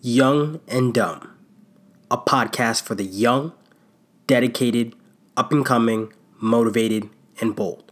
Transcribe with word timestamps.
Young 0.00 0.60
and 0.68 0.94
Dumb, 0.94 1.28
a 2.08 2.16
podcast 2.16 2.82
for 2.84 2.94
the 2.94 3.02
young, 3.02 3.52
dedicated, 4.28 4.94
up 5.36 5.50
and 5.50 5.66
coming, 5.66 6.12
motivated, 6.40 7.10
and 7.40 7.56
bold. 7.56 7.90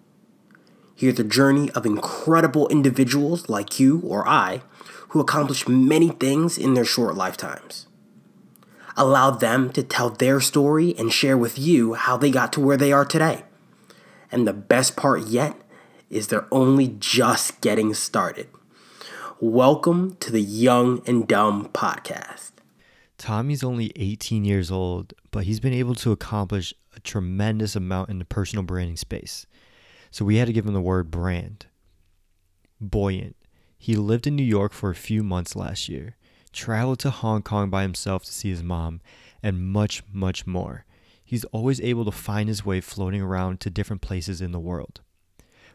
Hear 0.95 1.11
the 1.11 1.25
journey 1.25 1.69
of 1.73 1.85
incredible 1.85 2.69
individuals 2.69 3.49
like 3.49 3.81
you 3.81 4.03
or 4.05 4.27
I 4.29 4.63
who 5.09 5.19
accomplish 5.19 5.67
many 5.67 6.11
things 6.11 6.57
in 6.57 6.75
their 6.75 6.85
short 6.85 7.17
lifetimes. 7.17 7.89
Allow 8.97 9.33
them 9.33 9.73
to 9.73 9.83
tell 9.83 10.11
their 10.11 10.41
story 10.41 10.95
and 10.97 11.13
share 11.13 11.37
with 11.37 11.59
you 11.59 11.95
how 11.95 12.17
they 12.17 12.31
got 12.31 12.53
to 12.53 12.61
where 12.61 12.77
they 12.77 12.93
are 12.93 13.05
today. 13.05 13.43
And 14.31 14.47
the 14.47 14.53
best 14.53 14.95
part 14.95 15.27
yet 15.27 15.57
is 16.09 16.29
they're 16.29 16.47
only 16.53 16.95
just 17.01 17.61
getting 17.61 17.95
started. 17.95 18.47
Welcome 19.41 20.17
to 20.21 20.33
the 20.33 20.41
Young 20.41 21.03
and 21.07 21.29
Dumb 21.29 21.69
podcast. 21.75 22.53
Tommy's 23.19 23.63
only 23.63 23.93
18 23.95 24.47
years 24.47 24.71
old, 24.71 25.13
but 25.31 25.45
he's 25.45 25.61
been 25.61 25.75
able 25.75 25.95
to 25.97 26.11
accomplish 26.11 26.73
a 26.95 27.01
tremendous 27.01 27.77
amount 27.77 28.09
in 28.09 28.19
the 28.19 28.25
personal 28.25 28.63
branding 28.63 28.97
space. 28.97 29.47
So 30.11 30.25
we 30.25 30.37
had 30.37 30.47
to 30.47 30.55
give 30.55 30.65
him 30.65 30.73
the 30.73 30.81
word 30.81 31.11
brand. 31.11 31.67
Buoyant. 32.81 33.37
He 33.77 33.95
lived 33.97 34.27
in 34.27 34.37
New 34.37 34.43
York 34.43 34.73
for 34.73 34.89
a 34.89 34.95
few 34.95 35.23
months 35.23 35.55
last 35.55 35.87
year, 35.87 36.17
traveled 36.51 37.01
to 37.01 37.11
Hong 37.11 37.43
Kong 37.43 37.69
by 37.69 37.83
himself 37.83 38.25
to 38.25 38.33
see 38.33 38.49
his 38.49 38.63
mom, 38.63 39.03
and 39.43 39.71
much, 39.71 40.03
much 40.11 40.47
more. 40.47 40.87
He's 41.23 41.45
always 41.47 41.79
able 41.83 42.07
to 42.07 42.11
find 42.11 42.49
his 42.49 42.65
way 42.65 42.81
floating 42.81 43.21
around 43.21 43.61
to 43.61 43.69
different 43.69 44.01
places 44.01 44.41
in 44.41 44.53
the 44.53 44.59
world. 44.59 45.03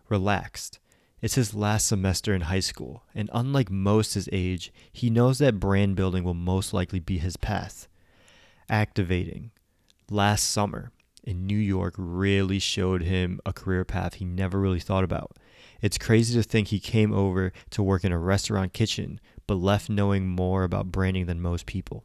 Relaxed. 0.09 0.79
It's 1.21 1.35
his 1.35 1.53
last 1.53 1.85
semester 1.85 2.34
in 2.34 2.41
high 2.41 2.61
school, 2.61 3.03
and 3.13 3.29
unlike 3.31 3.70
most 3.70 4.16
his 4.16 4.27
age, 4.31 4.73
he 4.91 5.12
knows 5.12 5.38
that 5.38 5.59
brand 5.59 5.95
building 5.95 6.23
will 6.23 6.34
most 6.34 6.73
likely 6.73 6.99
be 6.99 7.20
his 7.20 7.38
path. 7.38 7.88
Activating. 8.67 9.52
Last 10.10 10.49
summer, 10.49 10.91
in 11.23 11.45
New 11.45 11.57
York 11.57 11.93
really 11.95 12.57
showed 12.57 13.04
him 13.04 13.40
a 13.45 13.54
career 13.54 13.85
path 13.85 14.15
he 14.15 14.26
never 14.26 14.60
really 14.60 14.79
thought 14.79 15.04
about. 15.04 15.37
It's 15.79 15.99
crazy 15.99 16.34
to 16.34 16.41
think 16.41 16.70
he 16.70 16.79
came 16.79 17.13
over 17.13 17.54
to 17.70 17.84
work 17.84 18.04
in 18.04 18.12
a 18.12 18.17
restaurant 18.17 18.73
kitchen, 18.73 19.20
but 19.45 19.55
left 19.55 19.90
knowing 19.90 20.27
more 20.27 20.63
about 20.63 20.91
branding 20.91 21.27
than 21.27 21.40
most 21.40 21.67
people. 21.67 22.04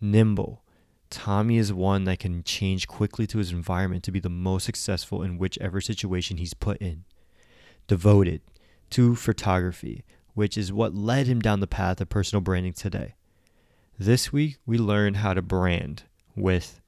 Nimble. 0.00 0.62
Tommy 1.10 1.58
is 1.58 1.72
one 1.72 2.04
that 2.04 2.18
can 2.18 2.42
change 2.42 2.88
quickly 2.88 3.26
to 3.26 3.38
his 3.38 3.52
environment 3.52 4.02
to 4.04 4.10
be 4.10 4.20
the 4.20 4.30
most 4.30 4.64
successful 4.64 5.22
in 5.22 5.36
whichever 5.36 5.82
situation 5.82 6.38
he's 6.38 6.54
put 6.54 6.78
in. 6.78 7.04
Devoted 7.88 8.40
to 8.90 9.14
photography, 9.14 10.04
which 10.34 10.58
is 10.58 10.72
what 10.72 10.94
led 10.94 11.26
him 11.26 11.40
down 11.40 11.60
the 11.60 11.66
path 11.66 12.00
of 12.00 12.08
personal 12.08 12.40
branding 12.40 12.72
today. 12.72 13.14
This 13.98 14.32
week, 14.32 14.58
we 14.66 14.76
learned 14.76 15.18
how 15.18 15.34
to 15.34 15.42
brand 15.42 16.02
with 16.34 16.80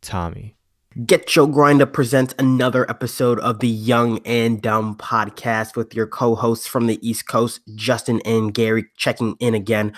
Tommy. 0.00 0.56
Get 1.04 1.26
Cho 1.26 1.46
Grind 1.46 1.82
Up 1.82 1.92
presents 1.92 2.34
another 2.38 2.90
episode 2.90 3.38
of 3.40 3.60
the 3.60 3.68
Young 3.68 4.18
and 4.24 4.62
Dumb 4.62 4.96
podcast 4.96 5.76
with 5.76 5.94
your 5.94 6.06
co 6.06 6.34
hosts 6.34 6.66
from 6.66 6.86
the 6.86 6.98
East 7.06 7.28
Coast, 7.28 7.60
Justin 7.74 8.22
and 8.24 8.54
Gary, 8.54 8.86
checking 8.96 9.36
in 9.38 9.54
again. 9.54 9.92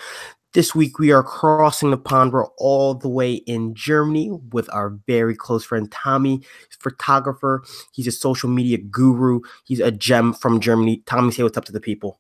This 0.55 0.75
week, 0.75 0.99
we 0.99 1.13
are 1.13 1.23
crossing 1.23 1.91
the 1.91 1.99
pond. 1.99 2.33
We're 2.33 2.47
all 2.57 2.95
the 2.95 3.09
way 3.09 3.35
in 3.35 3.75
Germany 3.75 4.31
with 4.51 4.73
our 4.73 4.91
very 5.07 5.37
close 5.37 5.63
friend 5.63 5.93
Tommy, 5.93 6.43
photographer. 6.81 7.63
He's 7.93 8.07
a 8.07 8.13
social 8.13 8.49
media 8.49 8.79
guru. 8.79 9.41
He's 9.65 9.81
a 9.81 9.91
gem 9.91 10.33
from 10.33 10.59
Germany. 10.59 11.03
Tommy, 11.05 11.33
say 11.33 11.43
what's 11.43 11.59
up 11.59 11.67
to 11.67 11.73
the 11.73 11.81
people. 11.81 12.19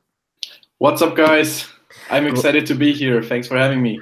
What's 0.76 1.00
up, 1.00 1.16
guys? 1.16 1.68
I'm 2.10 2.26
excited 2.26 2.66
to 2.66 2.74
be 2.74 2.92
here. 2.92 3.22
Thanks 3.22 3.48
for 3.48 3.56
having 3.56 3.80
me. 3.80 3.98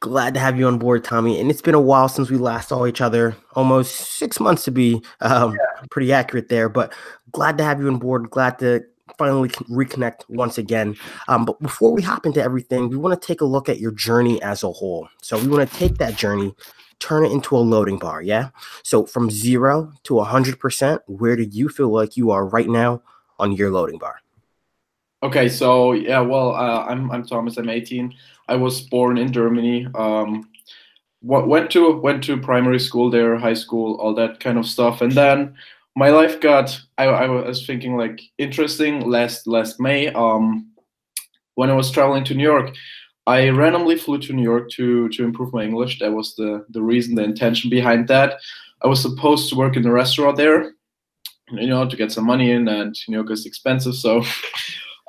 Glad 0.00 0.34
to 0.34 0.40
have 0.40 0.58
you 0.58 0.66
on 0.66 0.78
board, 0.78 1.04
Tommy. 1.04 1.40
And 1.40 1.48
it's 1.48 1.62
been 1.62 1.76
a 1.76 1.80
while 1.80 2.08
since 2.08 2.30
we 2.30 2.36
last 2.36 2.70
saw 2.70 2.84
each 2.84 3.00
other, 3.00 3.36
almost 3.52 3.94
six 3.94 4.40
months 4.40 4.64
to 4.64 4.72
be 4.72 5.00
um, 5.20 5.52
yeah. 5.52 5.84
pretty 5.88 6.12
accurate 6.12 6.48
there. 6.48 6.68
But 6.68 6.92
glad 7.30 7.56
to 7.58 7.64
have 7.64 7.80
you 7.80 7.86
on 7.86 7.98
board. 7.98 8.28
Glad 8.28 8.58
to 8.58 8.82
finally 9.16 9.48
reconnect 9.48 10.28
once 10.28 10.58
again. 10.58 10.96
Um, 11.28 11.44
but 11.44 11.60
before 11.60 11.92
we 11.92 12.02
hop 12.02 12.26
into 12.26 12.42
everything, 12.42 12.88
we 12.88 12.96
want 12.96 13.20
to 13.20 13.26
take 13.26 13.40
a 13.40 13.44
look 13.44 13.68
at 13.68 13.80
your 13.80 13.92
journey 13.92 14.42
as 14.42 14.62
a 14.62 14.70
whole. 14.70 15.08
So 15.22 15.38
we 15.38 15.48
want 15.48 15.68
to 15.70 15.76
take 15.76 15.98
that 15.98 16.16
journey, 16.16 16.54
turn 16.98 17.24
it 17.24 17.32
into 17.32 17.56
a 17.56 17.58
loading 17.58 17.98
bar. 17.98 18.22
Yeah. 18.22 18.50
So 18.82 19.06
from 19.06 19.30
zero 19.30 19.92
to 20.04 20.14
100%, 20.14 21.00
where 21.06 21.36
do 21.36 21.44
you 21.44 21.68
feel 21.68 21.88
like 21.88 22.16
you 22.16 22.30
are 22.30 22.46
right 22.46 22.68
now 22.68 23.02
on 23.38 23.52
your 23.52 23.70
loading 23.70 23.98
bar? 23.98 24.20
Okay, 25.22 25.48
so 25.48 25.92
yeah, 25.92 26.20
well, 26.20 26.54
uh, 26.54 26.84
I'm 26.84 27.10
I'm 27.10 27.26
Thomas. 27.26 27.56
I'm 27.56 27.68
18. 27.68 28.14
I 28.46 28.54
was 28.54 28.82
born 28.82 29.18
in 29.18 29.32
Germany. 29.32 29.88
Um, 29.96 30.48
went 31.22 31.70
to 31.72 31.96
went 31.96 32.22
to 32.24 32.36
primary 32.36 32.78
school 32.78 33.10
there, 33.10 33.36
high 33.36 33.54
school, 33.54 33.96
all 33.96 34.14
that 34.14 34.38
kind 34.38 34.58
of 34.58 34.66
stuff, 34.66 35.00
and 35.00 35.10
then 35.10 35.56
my 35.96 36.10
life 36.10 36.40
got 36.40 36.80
I, 36.96 37.06
I 37.06 37.26
was 37.26 37.66
thinking 37.66 37.96
like 37.96 38.20
interesting 38.38 39.08
last 39.08 39.46
last 39.46 39.80
May 39.80 40.08
um, 40.08 40.70
when 41.54 41.70
I 41.70 41.74
was 41.74 41.90
traveling 41.90 42.24
to 42.24 42.34
New 42.34 42.44
York. 42.44 42.74
I 43.26 43.50
randomly 43.50 43.96
flew 43.96 44.18
to 44.20 44.32
New 44.32 44.42
York 44.42 44.70
to 44.70 45.08
to 45.10 45.24
improve 45.24 45.52
my 45.52 45.64
English. 45.64 45.98
That 45.98 46.12
was 46.12 46.34
the 46.36 46.64
the 46.70 46.82
reason, 46.82 47.14
the 47.14 47.24
intention 47.24 47.68
behind 47.68 48.08
that. 48.08 48.40
I 48.82 48.86
was 48.86 49.02
supposed 49.02 49.48
to 49.48 49.56
work 49.56 49.76
in 49.76 49.84
a 49.86 49.92
restaurant 49.92 50.36
there, 50.36 50.72
you 51.50 51.66
know, 51.66 51.88
to 51.88 51.96
get 51.96 52.12
some 52.12 52.24
money 52.24 52.52
in, 52.52 52.68
and 52.68 52.94
New 53.08 53.16
York 53.16 53.30
is 53.30 53.44
expensive, 53.44 53.94
so 53.94 54.22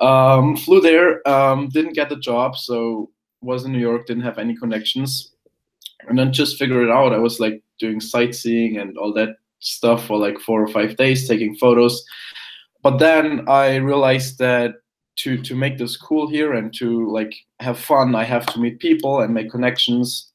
um, 0.00 0.56
flew 0.56 0.80
there. 0.80 1.26
Um, 1.26 1.68
didn't 1.68 1.94
get 1.94 2.08
the 2.08 2.16
job, 2.16 2.56
so 2.56 3.10
was 3.40 3.64
in 3.64 3.72
New 3.72 3.78
York. 3.78 4.06
Didn't 4.06 4.24
have 4.24 4.38
any 4.38 4.56
connections, 4.56 5.32
and 6.08 6.18
then 6.18 6.32
just 6.32 6.58
figured 6.58 6.88
it 6.88 6.90
out. 6.90 7.12
I 7.12 7.18
was 7.18 7.40
like 7.40 7.62
doing 7.78 8.00
sightseeing 8.00 8.78
and 8.78 8.98
all 8.98 9.12
that 9.14 9.36
stuff 9.60 10.06
for 10.06 10.18
like 10.18 10.38
four 10.40 10.62
or 10.62 10.68
five 10.68 10.96
days, 10.96 11.28
taking 11.28 11.54
photos. 11.56 12.04
But 12.82 12.98
then 12.98 13.48
I 13.48 13.76
realized 13.76 14.38
that 14.38 14.74
to 15.16 15.36
to 15.42 15.54
make 15.54 15.78
this 15.78 15.96
cool 15.96 16.28
here 16.28 16.54
and 16.54 16.72
to 16.74 17.10
like 17.10 17.34
have 17.60 17.78
fun, 17.78 18.14
I 18.14 18.24
have 18.24 18.46
to 18.46 18.60
meet 18.60 18.78
people 18.78 19.20
and 19.20 19.34
make 19.34 19.50
connections. 19.50 20.30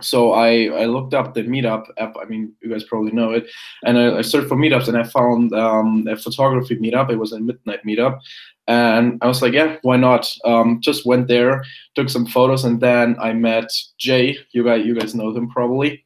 So 0.00 0.32
I, 0.32 0.68
I 0.68 0.86
looked 0.86 1.12
up 1.12 1.34
the 1.34 1.42
Meetup 1.42 1.84
app. 1.98 2.16
I 2.20 2.24
mean, 2.24 2.54
you 2.62 2.70
guys 2.70 2.84
probably 2.84 3.12
know 3.12 3.32
it. 3.32 3.50
And 3.84 3.98
I, 3.98 4.18
I 4.18 4.22
searched 4.22 4.48
for 4.48 4.56
meetups 4.56 4.88
and 4.88 4.96
I 4.96 5.02
found 5.02 5.52
um, 5.52 6.06
a 6.08 6.16
photography 6.16 6.76
meetup. 6.76 7.10
It 7.10 7.16
was 7.18 7.32
a 7.32 7.40
midnight 7.40 7.80
meetup. 7.86 8.18
And 8.68 9.18
I 9.20 9.26
was 9.26 9.42
like, 9.42 9.52
yeah, 9.52 9.76
why 9.82 9.96
not? 9.98 10.32
Um, 10.44 10.80
just 10.80 11.04
went 11.04 11.28
there, 11.28 11.62
took 11.94 12.08
some 12.08 12.26
photos, 12.26 12.64
and 12.64 12.80
then 12.80 13.16
I 13.20 13.32
met 13.32 13.70
Jay. 13.98 14.38
You 14.52 14.64
guys, 14.64 14.86
you 14.86 14.94
guys 14.94 15.14
know 15.14 15.34
him 15.34 15.50
probably 15.50 16.04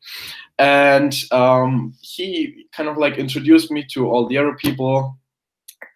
and 0.59 1.15
um, 1.33 1.94
he 2.00 2.67
kind 2.72 2.89
of 2.89 2.97
like 2.97 3.19
introduced 3.19 3.71
me 3.71 3.84
to 3.93 4.09
all 4.09 4.27
the 4.27 4.39
other 4.39 4.55
people. 4.55 5.19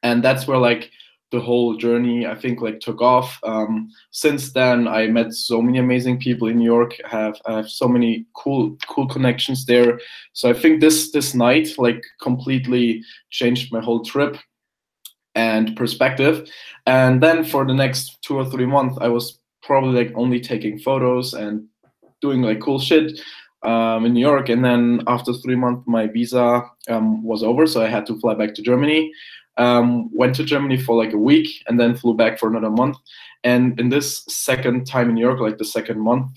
And 0.02 0.22
that's 0.22 0.46
where 0.46 0.58
like 0.58 0.90
the 1.30 1.40
whole 1.40 1.76
journey 1.76 2.26
i 2.26 2.34
think 2.34 2.60
like 2.60 2.80
took 2.80 3.00
off. 3.00 3.38
Um, 3.44 3.88
since 4.10 4.52
then 4.52 4.88
i 4.88 5.06
met 5.06 5.32
so 5.32 5.62
many 5.62 5.78
amazing 5.78 6.18
people 6.18 6.48
in 6.48 6.58
new 6.58 6.64
york. 6.64 6.96
Have 7.04 7.40
have 7.46 7.68
so 7.68 7.86
many 7.88 8.26
cool 8.34 8.76
cool 8.88 9.06
connections 9.06 9.64
there. 9.64 10.00
So 10.32 10.50
i 10.50 10.52
think 10.52 10.80
this 10.80 11.12
this 11.12 11.34
night 11.34 11.68
like 11.78 12.02
completely 12.20 13.02
changed 13.30 13.72
my 13.72 13.80
whole 13.80 14.04
trip 14.04 14.36
and 15.36 15.76
perspective. 15.76 16.50
And 16.86 17.22
then 17.22 17.44
for 17.44 17.64
the 17.64 17.74
next 17.74 18.20
two 18.22 18.36
or 18.36 18.44
three 18.44 18.66
months 18.66 18.98
i 19.00 19.08
was 19.08 19.38
probably 19.62 20.04
like 20.04 20.12
only 20.16 20.40
taking 20.40 20.78
photos 20.78 21.34
and 21.34 21.66
doing 22.20 22.42
like 22.42 22.60
cool 22.60 22.80
shit 22.80 23.20
um, 23.62 24.06
in 24.06 24.14
New 24.14 24.20
York. 24.20 24.48
And 24.48 24.64
then 24.64 25.02
after 25.06 25.32
three 25.32 25.56
months, 25.56 25.84
my 25.86 26.06
visa 26.06 26.62
um, 26.88 27.22
was 27.22 27.42
over, 27.42 27.66
so 27.66 27.82
I 27.82 27.88
had 27.88 28.06
to 28.06 28.18
fly 28.20 28.34
back 28.34 28.54
to 28.54 28.62
Germany. 28.62 29.12
Um, 29.56 30.08
went 30.14 30.34
to 30.36 30.44
Germany 30.44 30.78
for 30.78 30.96
like 30.96 31.12
a 31.12 31.18
week 31.18 31.62
and 31.66 31.78
then 31.78 31.96
flew 31.96 32.14
back 32.14 32.38
for 32.38 32.48
another 32.48 32.70
month. 32.70 32.96
And 33.44 33.78
in 33.78 33.88
this 33.88 34.24
second 34.28 34.86
time 34.86 35.08
in 35.08 35.14
New 35.16 35.20
York, 35.20 35.40
like 35.40 35.58
the 35.58 35.64
second 35.64 36.00
month 36.00 36.30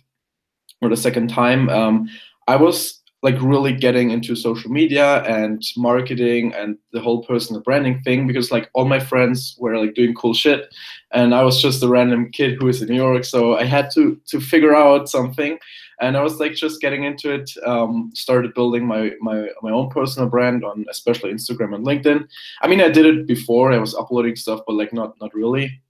or 0.82 0.90
the 0.90 0.98
second 0.98 1.30
time, 1.30 1.70
um, 1.70 2.10
I 2.48 2.56
was 2.56 3.03
like 3.24 3.42
really 3.42 3.72
getting 3.72 4.12
into 4.12 4.36
social 4.36 4.70
media 4.70 5.24
and 5.24 5.64
marketing 5.78 6.54
and 6.54 6.78
the 6.92 7.00
whole 7.00 7.24
personal 7.24 7.62
branding 7.62 8.02
thing 8.02 8.28
because 8.28 8.52
like 8.52 8.70
all 8.74 8.86
my 8.86 9.00
friends 9.00 9.56
were 9.58 9.78
like 9.78 9.96
doing 9.96 10.14
cool 10.14 10.34
shit 10.34 10.76
and 11.12 11.34
I 11.34 11.42
was 11.42 11.62
just 11.62 11.82
a 11.82 11.88
random 11.88 12.32
kid 12.32 12.58
who 12.60 12.68
is 12.68 12.82
in 12.82 12.90
New 12.90 12.96
York 12.96 13.24
so 13.24 13.56
I 13.56 13.64
had 13.64 13.90
to 13.92 14.20
to 14.28 14.42
figure 14.42 14.76
out 14.76 15.10
something 15.10 15.58
and 16.02 16.18
I 16.18 16.22
was 16.22 16.42
like 16.42 16.54
just 16.54 16.82
getting 16.82 17.06
into 17.06 17.32
it 17.32 17.50
um, 17.66 18.12
started 18.14 18.54
building 18.54 18.86
my 18.86 19.14
my 19.22 19.48
my 19.62 19.72
own 19.72 19.90
personal 19.90 20.28
brand 20.30 20.66
on 20.66 20.86
especially 20.90 21.32
Instagram 21.32 21.74
and 21.74 21.86
LinkedIn. 21.86 22.28
I 22.62 22.68
mean 22.68 22.82
I 22.82 22.90
did 22.90 23.06
it 23.06 23.26
before 23.26 23.72
I 23.72 23.78
was 23.78 23.96
uploading 23.96 24.36
stuff 24.36 24.60
but 24.68 24.74
like 24.76 24.92
not 24.92 25.16
not 25.22 25.34
really 25.34 25.82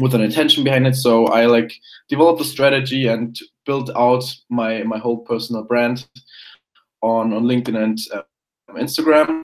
with 0.00 0.14
an 0.14 0.20
intention 0.20 0.64
behind 0.64 0.86
it 0.86 0.96
so 0.96 1.26
I 1.26 1.46
like 1.46 1.72
developed 2.08 2.40
a 2.40 2.44
strategy 2.44 3.06
and 3.06 3.38
built 3.66 3.90
out 3.96 4.24
my 4.48 4.82
my 4.82 4.98
whole 4.98 5.18
personal 5.18 5.62
brand 5.62 6.06
on 7.02 7.32
on 7.32 7.44
LinkedIn 7.44 7.76
and 7.82 7.98
uh, 8.14 8.22
Instagram. 8.74 9.42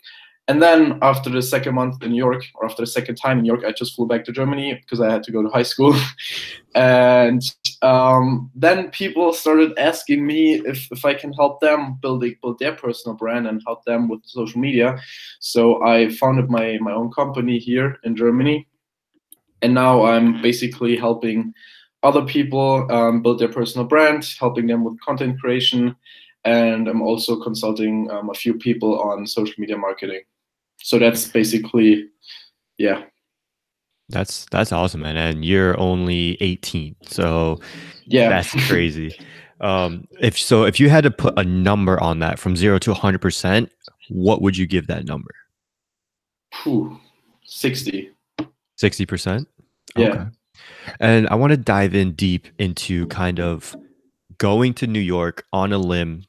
and 0.49 0.63
then 0.63 0.99
after 1.03 1.29
the 1.29 1.43
second 1.43 1.75
month 1.75 2.03
in 2.03 2.11
New 2.13 2.23
York, 2.29 2.45
or 2.55 2.67
after 2.67 2.83
the 2.83 2.87
second 2.87 3.17
time 3.17 3.39
in 3.39 3.43
New 3.43 3.53
York, 3.53 3.65
I 3.65 3.73
just 3.73 3.97
flew 3.97 4.07
back 4.07 4.25
to 4.25 4.33
Germany 4.33 4.75
because 4.75 5.01
I 5.01 5.11
had 5.11 5.25
to 5.25 5.33
go 5.33 5.43
to 5.43 5.49
high 5.49 5.65
school. 5.65 5.95
and 6.75 7.43
um, 7.83 8.51
then 8.55 8.91
people 8.91 9.33
started 9.33 9.77
asking 9.77 10.25
me 10.25 10.61
if, 10.73 10.87
if 10.93 11.05
I 11.05 11.15
can 11.15 11.33
help 11.33 11.61
them 11.61 11.99
build 12.01 12.25
a, 12.25 12.37
build 12.43 12.61
their 12.61 12.77
personal 12.77 13.17
brand 13.17 13.49
and 13.49 13.61
help 13.67 13.85
them 13.85 14.09
with 14.09 14.21
social 14.25 14.61
media. 14.61 14.99
So 15.41 15.83
I 15.85 16.11
founded 16.11 16.49
my 16.49 16.79
my 16.81 16.93
own 16.93 17.11
company 17.11 17.59
here 17.59 17.99
in 18.05 18.15
Germany, 18.15 18.69
and 19.63 19.75
now 19.75 20.05
I'm 20.05 20.43
basically 20.43 20.97
helping 20.97 21.55
other 22.03 22.23
people 22.25 22.87
um, 22.91 23.23
build 23.23 23.39
their 23.39 23.49
personal 23.49 23.87
brand, 23.87 24.29
helping 24.39 24.67
them 24.67 24.85
with 24.85 25.01
content 25.01 25.41
creation, 25.41 25.97
and 26.45 26.89
I'm 26.89 27.03
also 27.03 27.41
consulting 27.41 28.09
um, 28.11 28.31
a 28.31 28.35
few 28.35 28.55
people 28.55 29.01
on 29.01 29.27
social 29.27 29.55
media 29.59 29.77
marketing. 29.77 30.21
So 30.83 30.99
that's 30.99 31.27
basically 31.27 32.09
yeah. 32.79 33.05
That's 34.09 34.47
that's 34.53 34.71
awesome 34.71 35.03
man. 35.03 35.17
And 35.17 35.45
you're 35.45 35.79
only 35.81 36.41
18 36.41 36.95
so 37.03 37.59
yeah. 38.05 38.29
that's 38.29 38.53
crazy. 38.69 39.19
Um 39.61 40.07
if 40.21 40.39
so 40.39 40.65
if 40.65 40.79
you 40.79 40.89
had 40.89 41.03
to 41.05 41.11
put 41.11 41.37
a 41.39 41.43
number 41.43 42.01
on 42.01 42.21
that 42.21 42.39
from 42.39 42.55
0 42.55 42.79
to 42.81 42.93
100% 42.93 43.69
what 44.11 44.43
would 44.43 44.57
you 44.57 44.67
give 44.67 44.87
that 44.87 45.07
number? 45.07 45.35
Whew, 46.63 47.01
60 47.47 48.16
60% 48.81 49.47
yeah 49.97 50.07
okay. 50.07 50.25
and 51.01 51.29
i 51.29 51.35
want 51.35 51.51
to 51.51 51.57
dive 51.57 51.95
in 51.95 52.13
deep 52.13 52.49
into 52.59 53.07
kind 53.07 53.41
of 53.41 53.75
going 54.39 54.75
to 54.75 54.87
new 54.87 55.01
york 55.01 55.45
on 55.53 55.73
a 55.73 55.79
limb 55.79 56.25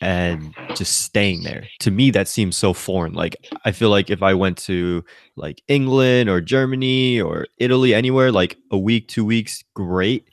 and 0.00 0.54
just 0.74 1.02
staying 1.02 1.42
there. 1.42 1.66
To 1.80 1.90
me, 1.90 2.10
that 2.10 2.28
seems 2.28 2.56
so 2.56 2.72
foreign. 2.72 3.14
Like 3.14 3.36
I 3.64 3.72
feel 3.72 3.90
like 3.90 4.10
if 4.10 4.22
I 4.22 4.34
went 4.34 4.58
to 4.58 5.04
like 5.36 5.62
England 5.68 6.28
or 6.28 6.40
Germany 6.40 7.20
or 7.20 7.46
Italy, 7.58 7.94
anywhere, 7.94 8.30
like 8.30 8.58
a 8.70 8.78
week, 8.78 9.08
two 9.08 9.24
weeks, 9.24 9.64
great. 9.74 10.28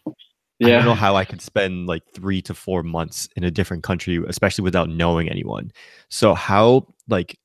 Yeah. 0.59 0.67
I 0.67 0.71
don't 0.77 0.85
know 0.85 0.93
how 0.93 1.15
I 1.15 1.25
could 1.25 1.41
spend 1.41 1.87
like 1.87 2.03
three 2.13 2.41
to 2.43 2.53
four 2.53 2.83
months 2.83 3.27
in 3.35 3.43
a 3.43 3.51
different 3.51 3.83
country, 3.83 4.23
especially 4.27 4.63
without 4.63 4.89
knowing 4.89 5.29
anyone. 5.29 5.71
So 6.09 6.33
how 6.33 6.87
like 7.07 7.37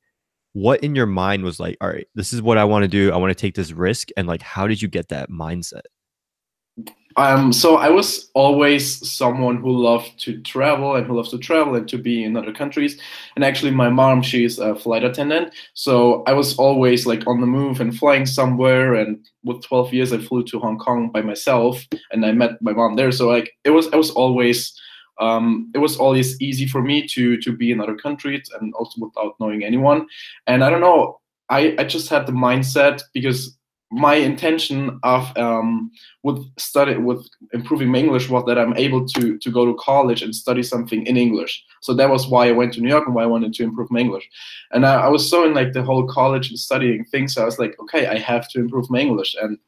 what 0.53 0.83
in 0.83 0.95
your 0.95 1.06
mind 1.06 1.45
was 1.45 1.61
like, 1.61 1.77
all 1.81 1.89
right, 1.89 2.06
this 2.15 2.33
is 2.33 2.43
what 2.43 2.59
I 2.59 2.65
want 2.65 2.83
to 2.83 2.89
do. 2.89 3.12
I 3.12 3.17
want 3.17 3.31
to 3.31 3.41
take 3.41 3.55
this 3.55 3.73
risk. 3.73 4.09
And 4.17 4.27
like, 4.27 4.43
how 4.43 4.67
did 4.67 4.83
you 4.83 4.89
get 4.89 5.09
that 5.09 5.31
mindset? 5.31 5.83
Um, 7.17 7.53
so 7.53 7.77
I 7.77 7.89
was 7.89 8.31
always 8.35 9.11
someone 9.11 9.56
who 9.56 9.73
loved 9.73 10.21
to 10.21 10.41
travel 10.43 10.95
and 10.95 11.05
who 11.05 11.17
loves 11.17 11.31
to 11.31 11.39
travel 11.39 11.75
and 11.75 11.89
to 11.89 11.99
be 11.99 12.23
in 12.23 12.37
other 12.37 12.53
countries. 12.53 13.00
And 13.35 13.45
actually, 13.45 13.73
my 13.73 13.89
mom, 13.89 14.23
she's 14.23 14.61
a 14.61 14.77
flight 14.77 15.03
attendant. 15.03 15.53
So 15.75 16.23
I 16.29 16.33
was 16.33 16.56
always 16.59 17.06
like 17.06 17.27
on 17.27 17.41
the 17.41 17.47
move 17.47 17.81
and 17.81 17.97
flying 17.97 18.25
somewhere. 18.25 18.95
And 18.95 19.27
with 19.43 19.65
12 19.65 19.93
years, 19.93 20.12
I 20.12 20.19
flew 20.19 20.45
to 20.45 20.61
Hong 20.61 20.79
Kong 20.79 21.11
by 21.11 21.23
myself, 21.23 21.85
and 22.12 22.25
I 22.25 22.31
met 22.31 22.62
my 22.62 22.73
mom 22.73 22.95
there. 22.95 23.11
So 23.11 23.29
like 23.29 23.50
it 23.65 23.71
was, 23.71 23.89
I 23.89 23.97
was 23.97 24.11
always, 24.12 24.73
um, 25.20 25.70
it 25.75 25.79
was 25.79 25.97
always 25.97 26.41
easy 26.41 26.67
for 26.67 26.82
me 26.82 27.06
to 27.09 27.37
to 27.38 27.53
be 27.53 27.70
in 27.70 27.81
other 27.81 27.97
countries 27.97 28.50
and 28.61 28.75
also 28.75 29.00
without 29.00 29.35
knowing 29.41 29.65
anyone. 29.65 30.06
And 30.47 30.65
I 30.65 30.70
don't 30.70 30.81
know, 30.81 31.20
I 31.49 31.75
I 31.79 31.85
just 31.85 32.09
had 32.09 32.26
the 32.26 32.32
mindset 32.32 33.03
because 33.12 33.59
my 33.91 34.17
intention 34.17 35.00
of 35.03 35.35
um, 35.38 35.91
with 36.23 36.44
study 36.59 36.97
with 36.97 37.26
improving 37.55 37.88
my 37.88 37.99
English 37.99 38.29
was 38.29 38.44
that 38.47 38.59
I'm 38.59 38.76
able 38.76 39.06
to 39.06 39.38
to 39.38 39.50
go 39.50 39.65
to 39.65 39.75
college 39.81 40.23
and 40.23 40.35
study 40.35 40.62
something 40.62 41.06
in 41.06 41.17
English. 41.17 41.64
So 41.81 41.94
that 41.94 42.11
was 42.11 42.29
why 42.29 42.49
I 42.49 42.53
went 42.53 42.75
to 42.75 42.81
New 42.81 42.88
York 42.88 43.06
and 43.06 43.14
why 43.14 43.23
I 43.23 43.26
wanted 43.35 43.55
to 43.55 43.62
improve 43.62 43.91
my 43.91 44.00
English. 44.00 44.29
And 44.73 44.85
I, 44.85 45.06
I 45.06 45.09
was 45.09 45.31
so 45.31 45.44
in 45.47 45.55
like 45.55 45.73
the 45.73 45.82
whole 45.82 46.06
college 46.06 46.50
and 46.50 46.59
studying 46.59 47.05
thing. 47.05 47.29
So 47.29 47.43
I 47.43 47.47
was 47.47 47.59
like, 47.59 47.79
okay, 47.81 48.06
I 48.06 48.19
have 48.19 48.49
to 48.50 48.61
improve 48.61 48.91
my 48.91 49.00
English. 49.00 49.35
And 49.41 49.59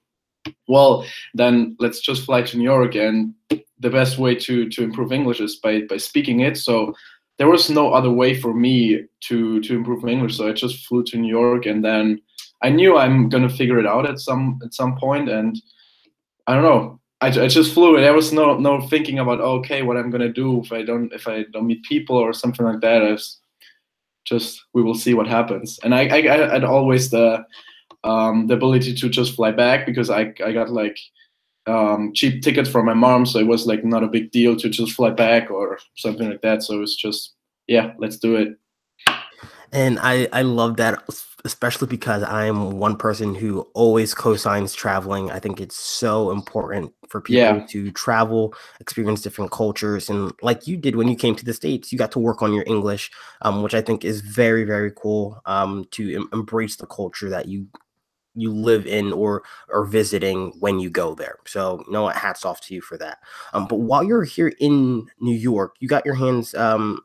well, 0.68 1.06
then 1.34 1.76
let's 1.78 2.00
just 2.00 2.24
fly 2.24 2.42
to 2.42 2.56
New 2.58 2.64
York. 2.64 2.94
And 2.94 3.34
the 3.80 3.90
best 3.90 4.18
way 4.18 4.34
to 4.34 4.68
to 4.68 4.82
improve 4.82 5.12
English 5.12 5.40
is 5.40 5.56
by 5.56 5.82
by 5.88 5.96
speaking 5.96 6.40
it. 6.40 6.56
So 6.56 6.94
there 7.38 7.48
was 7.48 7.70
no 7.70 7.92
other 7.92 8.10
way 8.10 8.38
for 8.38 8.54
me 8.54 9.04
to 9.28 9.60
to 9.60 9.74
improve 9.74 10.02
my 10.02 10.10
English. 10.10 10.36
So 10.36 10.48
I 10.48 10.52
just 10.52 10.86
flew 10.86 11.02
to 11.04 11.18
New 11.18 11.28
York 11.28 11.66
and 11.66 11.84
then 11.84 12.20
I 12.62 12.68
knew 12.68 12.96
I'm 12.96 13.28
gonna 13.28 13.48
figure 13.48 13.78
it 13.78 13.86
out 13.86 14.08
at 14.08 14.20
some 14.20 14.60
at 14.62 14.74
some 14.74 14.96
point. 14.96 15.28
and 15.28 15.60
I 16.46 16.54
don't 16.54 16.62
know. 16.62 17.00
I, 17.20 17.28
I 17.28 17.48
just 17.48 17.74
flew. 17.74 18.00
There 18.00 18.14
was 18.14 18.32
no 18.32 18.56
no 18.58 18.80
thinking 18.88 19.18
about 19.18 19.40
oh, 19.40 19.58
okay 19.58 19.82
what 19.82 19.96
I'm 19.96 20.10
gonna 20.10 20.32
do 20.32 20.60
if 20.60 20.72
I 20.72 20.82
don't 20.82 21.12
if 21.12 21.28
I 21.28 21.44
don't 21.52 21.66
meet 21.66 21.82
people 21.84 22.16
or 22.16 22.32
something 22.32 22.66
like 22.66 22.80
that. 22.80 23.02
I 23.02 23.12
was 23.12 23.40
just 24.24 24.62
we 24.74 24.82
will 24.82 24.94
see 24.94 25.14
what 25.14 25.26
happens. 25.26 25.78
And 25.82 25.94
I 25.94 26.02
I, 26.08 26.18
I 26.34 26.52
had 26.54 26.64
always 26.64 27.10
the 27.10 27.44
um, 28.04 28.46
the 28.46 28.54
ability 28.54 28.94
to 28.94 29.08
just 29.08 29.34
fly 29.34 29.52
back 29.52 29.86
because 29.86 30.10
I 30.10 30.32
I 30.44 30.52
got 30.52 30.70
like 30.70 30.98
um, 31.66 32.12
cheap 32.14 32.42
ticket 32.42 32.66
for 32.66 32.82
my 32.82 32.94
mom, 32.94 33.26
so 33.26 33.38
it 33.38 33.46
was 33.46 33.66
like 33.66 33.84
not 33.84 34.04
a 34.04 34.08
big 34.08 34.30
deal 34.30 34.56
to 34.56 34.68
just 34.68 34.92
fly 34.92 35.10
back 35.10 35.50
or 35.50 35.78
something 35.96 36.28
like 36.28 36.42
that. 36.42 36.62
So 36.62 36.74
it 36.74 36.80
was 36.80 36.96
just 36.96 37.34
yeah, 37.66 37.92
let's 37.98 38.16
do 38.16 38.36
it. 38.36 38.58
And 39.72 39.98
I 40.00 40.28
I 40.32 40.42
love 40.42 40.76
that 40.78 41.02
especially 41.44 41.86
because 41.86 42.22
I'm 42.22 42.78
one 42.78 42.96
person 42.96 43.34
who 43.34 43.60
always 43.74 44.14
co-signs 44.14 44.74
traveling. 44.74 45.30
I 45.30 45.38
think 45.38 45.60
it's 45.60 45.76
so 45.76 46.30
important 46.30 46.92
for 47.08 47.20
people 47.20 47.42
yeah. 47.42 47.66
to 47.66 47.90
travel, 47.92 48.54
experience 48.80 49.22
different 49.22 49.50
cultures, 49.50 50.10
and 50.10 50.32
like 50.42 50.66
you 50.66 50.76
did 50.76 50.96
when 50.96 51.08
you 51.08 51.16
came 51.16 51.34
to 51.36 51.44
the 51.44 51.54
states, 51.54 51.92
you 51.92 51.98
got 51.98 52.12
to 52.12 52.18
work 52.18 52.42
on 52.42 52.52
your 52.52 52.64
English, 52.66 53.10
um, 53.42 53.62
which 53.62 53.74
I 53.74 53.80
think 53.80 54.04
is 54.04 54.20
very 54.20 54.64
very 54.64 54.92
cool. 54.94 55.40
Um, 55.46 55.86
to 55.92 56.16
em- 56.16 56.28
embrace 56.32 56.76
the 56.76 56.86
culture 56.86 57.30
that 57.30 57.46
you 57.46 57.66
you 58.34 58.52
live 58.52 58.86
in 58.86 59.12
or 59.12 59.42
are 59.72 59.84
visiting 59.84 60.52
when 60.60 60.78
you 60.78 60.90
go 60.90 61.14
there. 61.14 61.36
So 61.46 61.82
you 61.86 61.92
know 61.92 62.02
what, 62.04 62.16
hats 62.16 62.44
off 62.44 62.60
to 62.62 62.74
you 62.74 62.80
for 62.80 62.96
that. 62.98 63.18
Um, 63.52 63.66
but 63.66 63.80
while 63.80 64.02
you're 64.02 64.24
here 64.24 64.52
in 64.60 65.08
New 65.20 65.36
York, 65.36 65.74
you 65.80 65.88
got 65.88 66.06
your 66.06 66.14
hands 66.14 66.54
um 66.54 67.00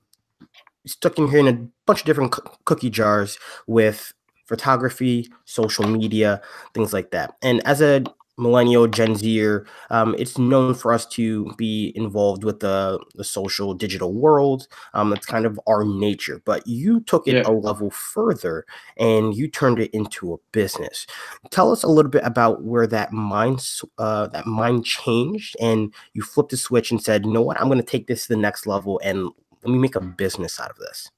stuck 0.86 1.18
in 1.18 1.28
here 1.30 1.40
in 1.40 1.48
a 1.48 1.68
bunch 1.86 2.02
of 2.02 2.06
different 2.06 2.36
cookie 2.66 2.90
jars 2.90 3.40
with 3.68 4.14
photography, 4.46 5.28
social 5.46 5.88
media, 5.88 6.42
things 6.74 6.94
like 6.94 7.12
that. 7.12 7.34
And 7.42 7.66
as 7.66 7.82
a 7.82 8.04
millennial 8.38 8.88
Gen 8.88 9.16
Zer, 9.16 9.66
um, 9.90 10.16
it's 10.18 10.38
known 10.38 10.74
for 10.74 10.94
us 10.94 11.06
to 11.08 11.52
be 11.58 11.92
involved 11.96 12.44
with 12.44 12.60
the, 12.60 13.00
the 13.16 13.24
social 13.24 13.74
digital 13.74 14.14
world. 14.14 14.68
Um, 14.94 15.10
that's 15.10 15.26
kind 15.26 15.46
of 15.46 15.60
our 15.68 15.84
nature. 15.84 16.42
But 16.46 16.66
you 16.68 17.02
took 17.02 17.28
it 17.28 17.36
yeah. 17.36 17.44
a 17.46 17.52
level 17.52 17.90
further 17.90 18.66
and 18.98 19.36
you 19.36 19.48
turned 19.48 19.80
it 19.80 19.92
into 19.92 20.34
a 20.34 20.38
business. 20.52 21.08
Tell 21.52 21.72
us 21.72 21.84
a 21.84 21.88
little 21.88 22.12
bit 22.12 22.24
about 22.26 22.64
where 22.64 22.88
that 22.88 23.12
mind 23.12 23.66
uh, 23.98 24.28
that 24.28 24.46
mind 24.46 24.86
changed 24.86 25.56
and 25.62 25.94
you 26.14 26.22
flipped 26.22 26.52
the 26.52 26.58
switch 26.58 26.92
and 26.92 27.02
said, 27.02 27.26
you 27.26 27.32
know 27.32 27.42
what, 27.42 27.60
I'm 27.60 27.68
going 27.68 27.80
to 27.80 27.84
take 27.84 28.08
this 28.08 28.24
to 28.24 28.30
the 28.30 28.40
next 28.40 28.68
level 28.68 29.00
and 29.04 29.30
let 29.64 29.72
me 29.72 29.80
make 29.80 29.96
a 29.96 30.02
business 30.02 30.60
out 30.60 30.70
of 30.70 30.78
this. 30.78 31.10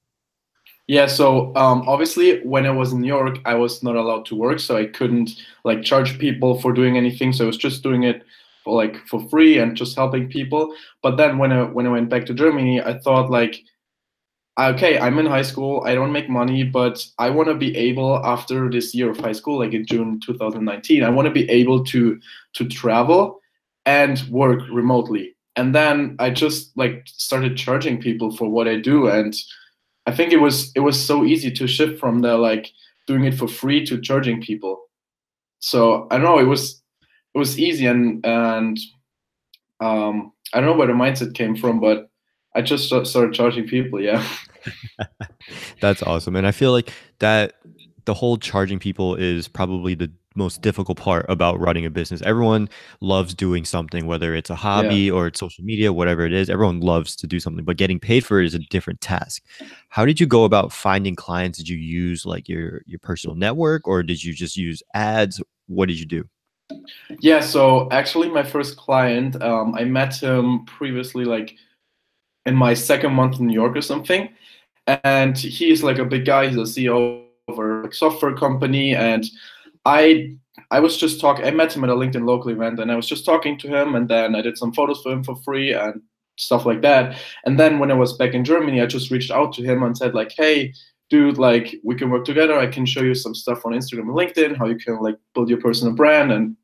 Yeah, 0.87 1.07
so 1.07 1.53
um, 1.55 1.83
obviously 1.87 2.39
when 2.43 2.65
I 2.65 2.69
was 2.71 2.93
in 2.93 3.01
New 3.01 3.07
York, 3.07 3.39
I 3.45 3.55
was 3.55 3.83
not 3.83 3.95
allowed 3.97 4.25
to 4.27 4.35
work, 4.35 4.59
so 4.59 4.77
I 4.77 4.85
couldn't 4.85 5.31
like 5.65 5.83
charge 5.83 6.17
people 6.17 6.61
for 6.61 6.71
doing 6.71 6.95
anything. 6.97 7.33
So 7.33 7.43
I 7.43 7.47
was 7.47 7.57
just 7.57 7.83
doing 7.83 8.03
it 8.03 8.23
for 8.63 8.73
like 8.75 9.05
for 9.07 9.27
free 9.29 9.57
and 9.59 9.75
just 9.75 9.95
helping 9.97 10.29
people. 10.29 10.73
But 11.03 11.17
then 11.17 11.37
when 11.39 11.51
I 11.51 11.63
when 11.63 11.85
I 11.87 11.89
went 11.89 12.09
back 12.09 12.25
to 12.27 12.33
Germany, 12.33 12.81
I 12.81 12.99
thought 12.99 13.29
like, 13.29 13.61
okay, 14.59 14.97
I'm 14.99 15.19
in 15.19 15.25
high 15.27 15.43
school, 15.43 15.83
I 15.85 15.95
don't 15.95 16.11
make 16.11 16.29
money, 16.29 16.63
but 16.63 17.05
I 17.19 17.29
want 17.29 17.49
to 17.49 17.55
be 17.55 17.75
able 17.77 18.25
after 18.25 18.69
this 18.69 18.95
year 18.95 19.11
of 19.11 19.17
high 19.19 19.33
school, 19.33 19.59
like 19.59 19.73
in 19.73 19.85
June 19.85 20.19
2019, 20.25 21.03
I 21.03 21.09
want 21.09 21.27
to 21.27 21.31
be 21.33 21.49
able 21.49 21.83
to 21.85 22.19
to 22.53 22.65
travel 22.67 23.39
and 23.85 24.21
work 24.29 24.61
remotely. 24.71 25.35
And 25.55 25.75
then 25.75 26.15
I 26.19 26.29
just 26.31 26.75
like 26.77 27.03
started 27.07 27.57
charging 27.57 27.99
people 28.01 28.35
for 28.35 28.49
what 28.49 28.67
I 28.67 28.77
do 28.79 29.07
and 29.07 29.35
I 30.07 30.15
think 30.15 30.31
it 30.31 30.37
was 30.37 30.71
it 30.73 30.79
was 30.79 30.99
so 30.99 31.25
easy 31.25 31.51
to 31.51 31.67
shift 31.67 31.99
from 31.99 32.21
the 32.21 32.37
like 32.37 32.71
doing 33.05 33.25
it 33.25 33.35
for 33.35 33.47
free 33.47 33.85
to 33.85 33.99
charging 33.99 34.41
people. 34.41 34.81
So 35.59 36.07
I 36.09 36.15
don't 36.15 36.25
know, 36.25 36.39
it 36.39 36.45
was 36.45 36.81
it 37.35 37.37
was 37.37 37.59
easy 37.59 37.85
and 37.85 38.25
and 38.25 38.79
um, 39.79 40.31
I 40.53 40.59
don't 40.59 40.69
know 40.69 40.77
where 40.77 40.87
the 40.87 40.93
mindset 40.93 41.35
came 41.35 41.55
from, 41.55 41.79
but 41.79 42.09
I 42.55 42.61
just 42.61 42.85
started 42.85 43.33
charging 43.33 43.67
people. 43.67 44.01
Yeah, 44.01 44.25
that's 45.81 46.01
awesome, 46.01 46.35
and 46.35 46.47
I 46.47 46.51
feel 46.51 46.71
like 46.71 46.91
that 47.19 47.55
the 48.05 48.13
whole 48.13 48.37
charging 48.37 48.79
people 48.79 49.15
is 49.15 49.47
probably 49.47 49.93
the 49.93 50.09
most 50.37 50.61
difficult 50.61 50.97
part 50.97 51.25
about 51.27 51.59
running 51.59 51.85
a 51.85 51.89
business. 51.89 52.21
Everyone 52.21 52.69
loves 53.01 53.33
doing 53.33 53.65
something, 53.65 54.05
whether 54.05 54.35
it's 54.35 54.49
a 54.49 54.55
hobby 54.55 54.95
yeah. 54.95 55.11
or 55.11 55.27
it's 55.27 55.39
social 55.39 55.63
media, 55.63 55.91
whatever 55.91 56.25
it 56.25 56.33
is. 56.33 56.49
Everyone 56.49 56.79
loves 56.79 57.15
to 57.17 57.27
do 57.27 57.39
something, 57.39 57.65
but 57.65 57.77
getting 57.77 57.99
paid 57.99 58.25
for 58.25 58.39
it 58.39 58.45
is 58.45 58.53
a 58.53 58.59
different 58.59 59.01
task. 59.01 59.43
How 59.89 60.05
did 60.05 60.19
you 60.19 60.25
go 60.25 60.43
about 60.43 60.71
finding 60.71 61.15
clients? 61.15 61.57
Did 61.57 61.67
you 61.67 61.77
use 61.77 62.25
like 62.25 62.47
your 62.47 62.81
your 62.85 62.99
personal 62.99 63.35
network, 63.35 63.87
or 63.87 64.03
did 64.03 64.23
you 64.23 64.33
just 64.33 64.55
use 64.55 64.81
ads? 64.93 65.41
What 65.67 65.87
did 65.87 65.99
you 65.99 66.05
do? 66.05 66.23
Yeah, 67.19 67.39
so 67.39 67.87
actually, 67.91 68.29
my 68.29 68.43
first 68.43 68.77
client, 68.77 69.41
um, 69.41 69.73
I 69.75 69.85
met 69.85 70.21
him 70.21 70.65
previously, 70.65 71.25
like 71.25 71.55
in 72.45 72.55
my 72.55 72.73
second 72.73 73.13
month 73.13 73.39
in 73.39 73.47
New 73.47 73.53
York 73.53 73.75
or 73.75 73.81
something, 73.81 74.29
and 74.85 75.37
he 75.37 75.71
is 75.71 75.83
like 75.83 75.97
a 75.97 76.05
big 76.05 76.25
guy. 76.25 76.47
He's 76.47 76.57
a 76.57 76.61
CEO 76.61 77.23
of 77.47 77.59
a 77.59 77.93
software 77.93 78.35
company, 78.35 78.95
and 78.95 79.25
I 79.87 80.35
I 80.69 80.81
was 80.81 80.97
just 80.97 81.21
talking. 81.21 81.45
I 81.45 81.51
met 81.51 81.73
him 81.73 81.83
at 81.85 81.89
a 81.89 81.95
LinkedIn 81.95 82.27
local 82.27 82.51
event, 82.51 82.79
and 82.79 82.91
I 82.91 82.95
was 82.95 83.07
just 83.07 83.25
talking 83.25 83.57
to 83.59 83.67
him, 83.67 83.95
and 83.95 84.09
then 84.09 84.35
I 84.35 84.41
did 84.41 84.57
some 84.57 84.73
photos 84.73 85.01
for 85.01 85.13
him 85.13 85.23
for 85.23 85.37
free 85.37 85.73
and 85.73 86.01
stuff 86.35 86.65
like 86.65 86.81
that. 86.81 87.17
And 87.45 87.57
then 87.57 87.79
when 87.79 87.89
I 87.89 87.93
was 87.93 88.17
back 88.17 88.33
in 88.33 88.43
Germany, 88.43 88.81
I 88.81 88.85
just 88.85 89.09
reached 89.09 89.31
out 89.31 89.53
to 89.53 89.63
him 89.63 89.83
and 89.83 89.97
said 89.97 90.13
like, 90.13 90.33
"Hey, 90.35 90.73
dude, 91.09 91.37
like 91.37 91.75
we 91.83 91.95
can 91.95 92.09
work 92.09 92.25
together. 92.25 92.59
I 92.59 92.67
can 92.67 92.85
show 92.85 93.01
you 93.01 93.15
some 93.15 93.33
stuff 93.33 93.65
on 93.65 93.71
Instagram 93.71 94.09
and 94.09 94.19
LinkedIn, 94.21 94.57
how 94.57 94.67
you 94.67 94.75
can 94.75 94.99
like 94.99 95.15
build 95.33 95.49
your 95.49 95.61
personal 95.61 95.93
brand 95.95 96.33
and 96.33 96.57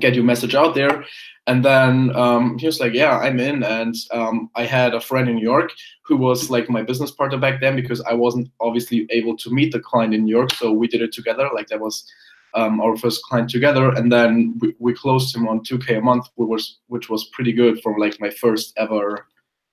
get 0.00 0.14
your 0.14 0.24
message 0.24 0.54
out 0.54 0.74
there." 0.74 1.04
And 1.48 1.64
then 1.64 2.16
um, 2.16 2.56
he 2.58 2.66
was 2.66 2.80
like, 2.80 2.94
"Yeah, 2.94 3.18
I'm 3.18 3.38
in." 3.38 3.62
And 3.64 3.94
um, 4.12 4.48
I 4.54 4.64
had 4.64 4.94
a 4.94 5.00
friend 5.00 5.28
in 5.28 5.36
New 5.36 5.48
York 5.54 5.72
who 6.06 6.16
was 6.16 6.48
like 6.48 6.70
my 6.70 6.82
business 6.82 7.10
partner 7.10 7.38
back 7.38 7.60
then 7.60 7.76
because 7.76 8.00
I 8.00 8.14
wasn't 8.14 8.48
obviously 8.60 9.06
able 9.10 9.36
to 9.36 9.50
meet 9.50 9.72
the 9.72 9.80
client 9.80 10.14
in 10.14 10.24
New 10.24 10.34
York, 10.34 10.54
so 10.54 10.72
we 10.72 10.88
did 10.88 11.02
it 11.02 11.12
together. 11.12 11.50
Like 11.54 11.66
that 11.68 11.80
was 11.80 12.10
um, 12.56 12.80
our 12.80 12.96
first 12.96 13.22
client 13.24 13.50
together, 13.50 13.90
and 13.90 14.10
then 14.10 14.54
we, 14.60 14.74
we 14.78 14.94
closed 14.94 15.34
him 15.36 15.46
on 15.46 15.60
2k 15.60 15.98
a 15.98 16.00
month, 16.00 16.26
which 16.34 16.48
was 16.48 16.78
which 16.88 17.08
was 17.08 17.28
pretty 17.32 17.52
good 17.52 17.80
for 17.82 17.98
like 18.00 18.20
my 18.20 18.30
first 18.30 18.72
ever 18.76 19.26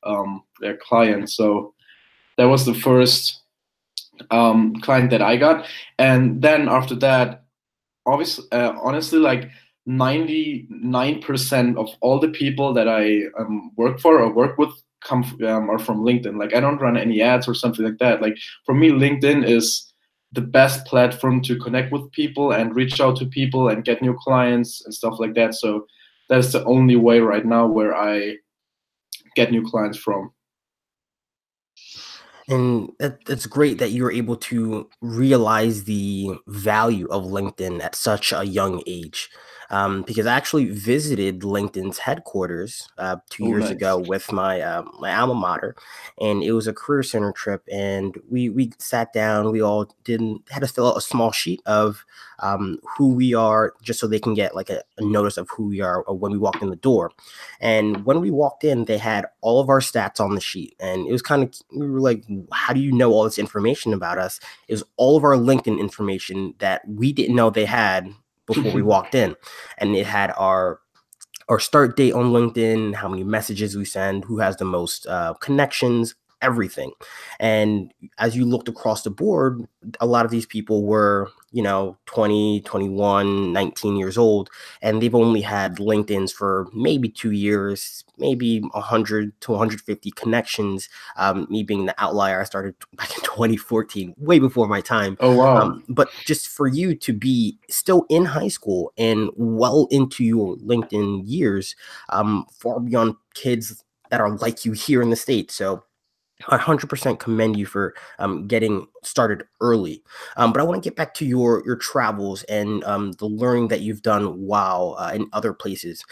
um, 0.03 0.43
client. 0.81 1.31
So 1.31 1.73
that 2.37 2.45
was 2.45 2.65
the 2.65 2.73
first 2.73 3.41
um, 4.29 4.75
client 4.81 5.09
that 5.11 5.21
I 5.21 5.37
got, 5.37 5.65
and 5.97 6.41
then 6.41 6.67
after 6.67 6.95
that, 6.95 7.45
obviously, 8.05 8.45
uh, 8.51 8.73
honestly, 8.81 9.19
like 9.19 9.49
99% 9.87 11.77
of 11.77 11.89
all 12.01 12.19
the 12.19 12.29
people 12.29 12.73
that 12.73 12.87
I 12.87 13.23
um, 13.39 13.71
work 13.75 13.99
for 13.99 14.19
or 14.19 14.33
work 14.33 14.57
with 14.57 14.71
come 15.03 15.23
um, 15.45 15.69
are 15.69 15.79
from 15.79 16.03
LinkedIn. 16.03 16.37
Like 16.37 16.53
I 16.53 16.59
don't 16.59 16.79
run 16.79 16.97
any 16.97 17.21
ads 17.21 17.47
or 17.47 17.53
something 17.53 17.85
like 17.85 17.97
that. 17.99 18.21
Like 18.21 18.37
for 18.65 18.73
me, 18.75 18.89
LinkedIn 18.89 19.47
is 19.47 19.92
the 20.33 20.41
best 20.41 20.85
platform 20.85 21.41
to 21.43 21.57
connect 21.57 21.91
with 21.91 22.11
people 22.11 22.51
and 22.51 22.75
reach 22.75 22.99
out 22.99 23.15
to 23.17 23.25
people 23.25 23.69
and 23.69 23.85
get 23.85 24.01
new 24.01 24.15
clients 24.15 24.83
and 24.83 24.93
stuff 24.93 25.19
like 25.19 25.35
that. 25.35 25.55
So 25.55 25.87
that's 26.29 26.51
the 26.51 26.63
only 26.65 26.95
way 26.95 27.19
right 27.19 27.45
now 27.45 27.67
where 27.67 27.95
I 27.95 28.37
get 29.35 29.51
new 29.51 29.63
clients 29.63 29.97
from. 29.97 30.31
And 32.49 32.91
it's 32.99 33.45
great 33.45 33.77
that 33.77 33.91
you're 33.91 34.11
able 34.11 34.35
to 34.37 34.89
realize 35.01 35.85
the 35.85 36.31
value 36.47 37.07
of 37.07 37.23
LinkedIn 37.23 37.81
at 37.81 37.95
such 37.95 38.33
a 38.33 38.43
young 38.43 38.83
age 38.85 39.29
um, 39.73 40.03
because 40.03 40.27
I 40.27 40.35
actually 40.35 40.65
visited 40.65 41.39
LinkedIn's 41.39 41.97
headquarters 41.97 42.87
uh, 42.99 43.15
two 43.31 43.45
oh, 43.45 43.47
years 43.47 43.63
nice. 43.63 43.71
ago 43.71 43.97
with 43.97 44.31
my 44.31 44.61
uh, 44.61 44.83
my 44.99 45.11
alma 45.15 45.33
mater, 45.33 45.75
and 46.21 46.43
it 46.43 46.51
was 46.51 46.67
a 46.67 46.73
career 46.73 47.01
center 47.01 47.31
trip. 47.31 47.63
And 47.71 48.15
we 48.29 48.49
we 48.49 48.71
sat 48.77 49.13
down, 49.13 49.51
we 49.51 49.63
all 49.63 49.91
didn't 50.03 50.43
had 50.51 50.59
to 50.59 50.67
fill 50.67 50.89
out 50.89 50.97
a 50.97 51.01
small 51.01 51.31
sheet 51.31 51.59
of 51.65 52.05
um, 52.37 52.77
who 52.95 53.15
we 53.15 53.33
are, 53.33 53.73
just 53.81 53.99
so 53.99 54.05
they 54.05 54.19
can 54.19 54.35
get 54.35 54.55
like 54.55 54.69
a, 54.69 54.83
a 54.99 55.03
notice 55.03 55.37
of 55.37 55.49
who 55.49 55.69
we 55.69 55.81
are 55.81 56.07
uh, 56.07 56.13
when 56.13 56.31
we 56.31 56.37
walked 56.37 56.61
in 56.61 56.69
the 56.69 56.75
door. 56.75 57.11
And 57.59 58.05
when 58.05 58.21
we 58.21 58.29
walked 58.29 58.63
in, 58.63 58.85
they 58.85 58.99
had 58.99 59.25
all 59.41 59.59
of 59.59 59.69
our 59.69 59.79
stats 59.79 60.19
on 60.19 60.35
the 60.35 60.41
sheet, 60.41 60.75
and 60.79 61.07
it 61.07 61.11
was 61.11 61.23
kind 61.23 61.41
of 61.41 61.51
we 61.75 61.89
were 61.89 61.99
like, 61.99 62.23
how 62.51 62.73
do 62.73 62.79
you 62.79 62.91
know 62.91 63.11
all 63.11 63.23
this 63.23 63.39
information 63.39 63.91
about 63.91 64.19
us? 64.19 64.39
It 64.67 64.73
was 64.73 64.83
all 64.97 65.17
of 65.17 65.23
our 65.23 65.33
LinkedIn 65.33 65.79
information 65.79 66.53
that 66.59 66.87
we 66.87 67.11
didn't 67.11 67.35
know 67.35 67.49
they 67.49 67.65
had 67.65 68.13
before 68.47 68.71
we 68.71 68.81
walked 68.93 69.15
in, 69.15 69.35
and 69.77 69.95
it 69.95 70.05
had 70.05 70.33
our 70.37 70.79
our 71.49 71.59
start 71.59 71.97
date 71.97 72.13
on 72.13 72.31
LinkedIn, 72.31 72.95
how 72.95 73.09
many 73.09 73.23
messages 73.23 73.75
we 73.75 73.85
send, 73.85 74.25
who 74.25 74.39
has 74.39 74.57
the 74.57 74.65
most 74.65 75.05
uh, 75.07 75.33
connections, 75.41 76.15
everything. 76.41 76.91
And 77.39 77.93
as 78.17 78.35
you 78.35 78.45
looked 78.45 78.69
across 78.69 79.03
the 79.03 79.09
board, 79.09 79.67
a 79.99 80.05
lot 80.05 80.25
of 80.25 80.31
these 80.31 80.45
people 80.45 80.85
were, 80.85 81.29
you 81.53 81.61
know, 81.61 81.95
20, 82.07 82.61
21, 82.61 83.53
19 83.53 83.95
years 83.95 84.17
old, 84.17 84.49
and 84.81 85.01
they've 85.01 85.13
only 85.13 85.41
had 85.41 85.77
LinkedIn's 85.77 86.31
for 86.31 86.67
maybe 86.73 87.07
two 87.07 87.31
years, 87.31 88.03
maybe 88.17 88.59
100 88.59 89.39
to 89.41 89.51
150 89.51 90.11
connections. 90.11 90.89
Um, 91.15 91.45
me 91.51 91.61
being 91.63 91.85
the 91.85 91.95
outlier, 92.03 92.41
I 92.41 92.43
started 92.43 92.75
back 92.95 93.15
in 93.15 93.23
2014, 93.23 94.15
way 94.17 94.39
before 94.39 94.67
my 94.67 94.81
time. 94.81 95.15
Oh, 95.19 95.35
wow. 95.35 95.57
Um, 95.57 95.83
but 95.87 96.09
just 96.25 96.49
for 96.49 96.67
you 96.67 96.95
to 96.95 97.13
be 97.13 97.59
still 97.69 98.07
in 98.09 98.25
high 98.25 98.47
school 98.47 98.91
and 98.97 99.29
well 99.35 99.87
into 99.91 100.23
your 100.23 100.55
LinkedIn 100.57 101.21
years, 101.25 101.75
um, 102.09 102.47
far 102.51 102.79
beyond 102.79 103.15
kids 103.35 103.83
that 104.09 104.21
are 104.21 104.31
like 104.37 104.65
you 104.65 104.71
here 104.71 105.03
in 105.03 105.11
the 105.11 105.15
States. 105.15 105.53
So 105.53 105.83
100% 106.43 107.19
commend 107.19 107.57
you 107.57 107.65
for 107.65 107.93
um, 108.19 108.47
getting 108.47 108.87
started 109.03 109.43
early. 109.61 110.03
Um, 110.37 110.51
but 110.51 110.59
I 110.59 110.63
want 110.63 110.81
to 110.81 110.87
get 110.87 110.95
back 110.95 111.13
to 111.15 111.25
your 111.25 111.63
your 111.65 111.75
travels 111.75 112.43
and 112.43 112.83
um, 112.83 113.13
the 113.13 113.25
learning 113.25 113.69
that 113.69 113.81
you've 113.81 114.01
done 114.01 114.45
while 114.45 114.95
uh, 114.99 115.11
in 115.13 115.27
other 115.33 115.53
places. 115.53 116.03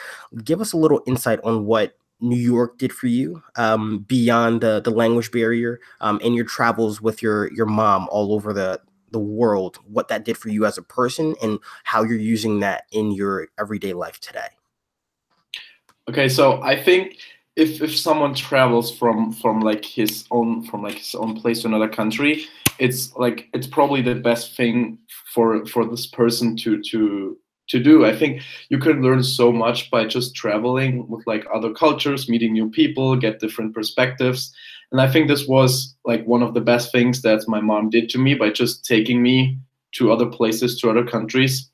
Give 0.43 0.61
us 0.61 0.73
a 0.73 0.77
little 0.77 1.01
insight 1.05 1.39
on 1.43 1.65
what 1.65 1.97
New 2.19 2.37
York 2.37 2.77
did 2.77 2.93
for 2.93 3.07
you 3.07 3.41
um, 3.55 3.99
beyond 3.99 4.61
the 4.61 4.81
the 4.81 4.91
language 4.91 5.31
barrier 5.31 5.79
um, 6.01 6.19
and 6.23 6.35
your 6.35 6.45
travels 6.45 7.01
with 7.01 7.21
your 7.21 7.51
your 7.53 7.65
mom 7.65 8.07
all 8.11 8.33
over 8.33 8.53
the 8.53 8.79
the 9.11 9.19
world. 9.19 9.77
What 9.85 10.07
that 10.07 10.23
did 10.23 10.37
for 10.37 10.49
you 10.49 10.65
as 10.65 10.77
a 10.77 10.83
person 10.83 11.35
and 11.41 11.59
how 11.83 12.03
you're 12.03 12.15
using 12.15 12.59
that 12.61 12.85
in 12.91 13.11
your 13.11 13.49
everyday 13.59 13.93
life 13.93 14.19
today. 14.19 14.47
Okay, 16.09 16.29
so 16.29 16.61
I 16.61 16.81
think 16.81 17.17
if 17.55 17.81
if 17.81 17.97
someone 17.97 18.33
travels 18.33 18.95
from 18.95 19.31
from 19.33 19.59
like 19.61 19.83
his 19.83 20.25
own 20.31 20.63
from 20.63 20.81
like 20.83 20.97
his 20.97 21.15
own 21.15 21.39
place 21.39 21.61
to 21.61 21.67
another 21.67 21.89
country 21.89 22.45
it's 22.79 23.15
like 23.15 23.47
it's 23.53 23.67
probably 23.67 24.01
the 24.01 24.15
best 24.15 24.55
thing 24.55 24.97
for 25.33 25.65
for 25.65 25.85
this 25.85 26.07
person 26.07 26.55
to 26.57 26.81
to 26.81 27.37
to 27.71 27.81
do. 27.81 28.05
I 28.05 28.15
think 28.15 28.41
you 28.69 28.77
can 28.77 29.01
learn 29.01 29.23
so 29.23 29.51
much 29.51 29.89
by 29.89 30.05
just 30.05 30.35
traveling 30.35 31.07
with 31.07 31.25
like 31.25 31.45
other 31.53 31.73
cultures 31.73 32.29
meeting 32.29 32.53
new 32.53 32.69
people 32.69 33.15
get 33.15 33.39
different 33.39 33.73
perspectives. 33.73 34.53
And 34.91 34.99
i 34.99 35.09
think 35.09 35.27
this 35.27 35.47
was 35.47 35.95
like 36.03 36.25
one 36.25 36.43
of 36.43 36.53
the 36.53 36.67
best 36.71 36.91
things 36.91 37.21
that 37.21 37.47
my 37.47 37.61
mom 37.61 37.89
did 37.89 38.09
to 38.09 38.17
me 38.17 38.35
by 38.35 38.49
just 38.49 38.85
taking 38.85 39.23
me 39.23 39.57
to 39.93 40.11
other 40.11 40.25
places 40.25 40.79
to 40.79 40.89
other 40.89 41.05
countries. 41.05 41.69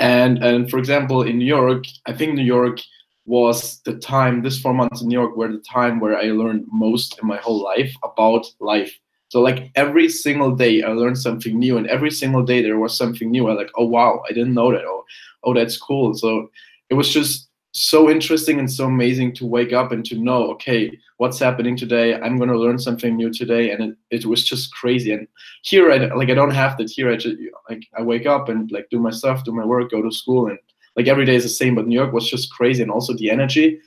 And 0.00 0.42
and 0.42 0.68
for 0.70 0.78
example 0.78 1.22
in 1.22 1.38
new 1.38 1.50
york 1.58 1.84
i 2.06 2.12
think 2.12 2.34
new 2.34 2.50
york 2.58 2.80
was 3.30 3.80
the 3.84 3.96
time, 3.96 4.42
this 4.42 4.60
four 4.60 4.74
months 4.74 5.02
in 5.02 5.08
New 5.08 5.18
York, 5.20 5.36
were 5.36 5.52
the 5.52 5.58
time 5.58 6.00
where 6.00 6.18
I 6.18 6.32
learned 6.32 6.66
most 6.72 7.16
in 7.22 7.28
my 7.28 7.36
whole 7.36 7.62
life 7.62 7.94
about 8.02 8.44
life. 8.58 8.92
So 9.28 9.40
like 9.40 9.70
every 9.76 10.08
single 10.08 10.56
day 10.56 10.82
I 10.82 10.88
learned 10.88 11.16
something 11.16 11.56
new, 11.56 11.76
and 11.78 11.86
every 11.86 12.10
single 12.10 12.42
day 12.42 12.60
there 12.60 12.80
was 12.80 12.98
something 12.98 13.30
new. 13.30 13.48
I 13.48 13.52
like, 13.52 13.70
oh 13.76 13.86
wow, 13.86 14.20
I 14.28 14.32
didn't 14.32 14.54
know 14.54 14.72
that. 14.72 14.84
Oh, 14.84 15.04
oh, 15.44 15.54
that's 15.54 15.78
cool. 15.78 16.12
So 16.14 16.50
it 16.90 16.94
was 16.94 17.08
just 17.14 17.48
so 17.72 18.10
interesting 18.10 18.58
and 18.58 18.68
so 18.68 18.86
amazing 18.86 19.32
to 19.36 19.46
wake 19.46 19.72
up 19.72 19.92
and 19.92 20.04
to 20.06 20.18
know, 20.18 20.50
okay, 20.54 20.90
what's 21.18 21.38
happening 21.38 21.76
today? 21.76 22.16
I'm 22.16 22.36
gonna 22.36 22.56
learn 22.56 22.80
something 22.80 23.14
new 23.14 23.30
today, 23.30 23.70
and 23.70 23.80
it, 23.84 23.96
it 24.10 24.26
was 24.26 24.42
just 24.44 24.74
crazy. 24.74 25.12
And 25.12 25.28
here, 25.62 25.92
I 25.92 25.98
like 26.16 26.30
I 26.30 26.34
don't 26.34 26.58
have 26.62 26.76
that. 26.78 26.90
Here, 26.90 27.12
I 27.12 27.16
just 27.16 27.36
like 27.68 27.84
I 27.96 28.02
wake 28.02 28.26
up 28.26 28.48
and 28.48 28.68
like 28.72 28.88
do 28.90 28.98
my 28.98 29.10
stuff, 29.10 29.44
do 29.44 29.52
my 29.52 29.64
work, 29.64 29.92
go 29.92 30.02
to 30.02 30.10
school, 30.10 30.48
and 30.48 30.58
like 30.96 31.08
every 31.08 31.24
day 31.24 31.34
is 31.34 31.42
the 31.42 31.48
same 31.48 31.74
but 31.74 31.86
new 31.86 31.98
york 31.98 32.12
was 32.12 32.28
just 32.28 32.52
crazy 32.52 32.82
and 32.82 32.90
also 32.90 33.14
the 33.14 33.30
energy 33.30 33.78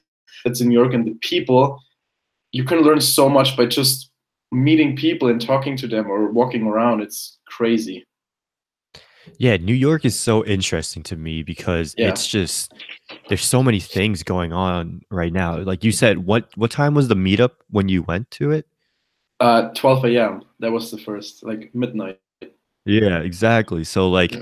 that's 0.44 0.62
in 0.62 0.68
new 0.68 0.80
york 0.80 0.94
and 0.94 1.06
the 1.06 1.16
people 1.22 1.80
you 2.54 2.64
can 2.64 2.82
learn 2.82 3.02
so 3.02 3.28
much 3.28 3.58
by 3.58 3.66
just 3.66 4.12
meeting 4.54 4.96
people 4.96 5.28
and 5.28 5.42
talking 5.42 5.76
to 5.78 5.88
them 5.88 6.10
or 6.10 6.32
walking 6.32 6.66
around. 6.66 7.02
It's 7.02 7.40
crazy. 7.48 8.06
Yeah 9.38 9.56
new 9.56 9.74
york 9.74 10.04
is 10.04 10.20
so 10.20 10.44
interesting 10.44 11.02
to 11.04 11.16
me 11.16 11.44
because 11.44 11.96
yeah. 11.98 12.10
it's 12.10 12.28
just 12.28 12.74
there's 13.30 13.46
so 13.46 13.64
many 13.64 13.80
things 13.80 14.22
going 14.22 14.52
on 14.52 15.02
right 15.10 15.32
now. 15.32 15.58
Like 15.60 15.84
you 15.84 15.94
said 15.94 16.26
what 16.26 16.50
what 16.58 16.72
time 16.72 16.94
was 16.94 17.08
the 17.08 17.16
meetup 17.16 17.52
when 17.70 17.88
you 17.88 18.04
went 18.04 18.30
to 18.32 18.52
it? 18.52 18.68
Uh 19.40 19.70
12 19.76 20.06
a.m 20.06 20.44
that 20.60 20.74
was 20.74 20.92
the 20.92 20.98
first 20.98 21.42
like 21.42 21.74
midnight. 21.74 22.20
Yeah 22.86 23.20
exactly. 23.20 23.86
So 23.86 24.10
like 24.10 24.34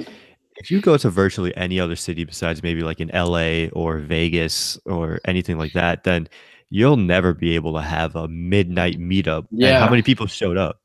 if 0.62 0.70
you 0.70 0.80
go 0.80 0.96
to 0.96 1.10
virtually 1.10 1.56
any 1.58 1.80
other 1.80 1.96
city 1.96 2.24
besides 2.24 2.62
maybe 2.62 2.84
like 2.84 3.00
in 3.00 3.10
LA 3.10 3.66
or 3.74 3.98
Vegas 3.98 4.78
or 4.86 5.20
anything 5.26 5.58
like 5.58 5.74
that, 5.74 6.04
then 6.04 6.30
you'll 6.70 6.98
never 6.98 7.34
be 7.34 7.56
able 7.56 7.74
to 7.74 7.82
have 7.82 8.16
a 8.16 8.28
midnight 8.28 9.00
meetup. 9.00 9.48
Yeah. 9.50 9.70
And 9.70 9.78
how 9.78 9.90
many 9.90 10.04
people 10.04 10.28
showed 10.28 10.58
up? 10.58 10.80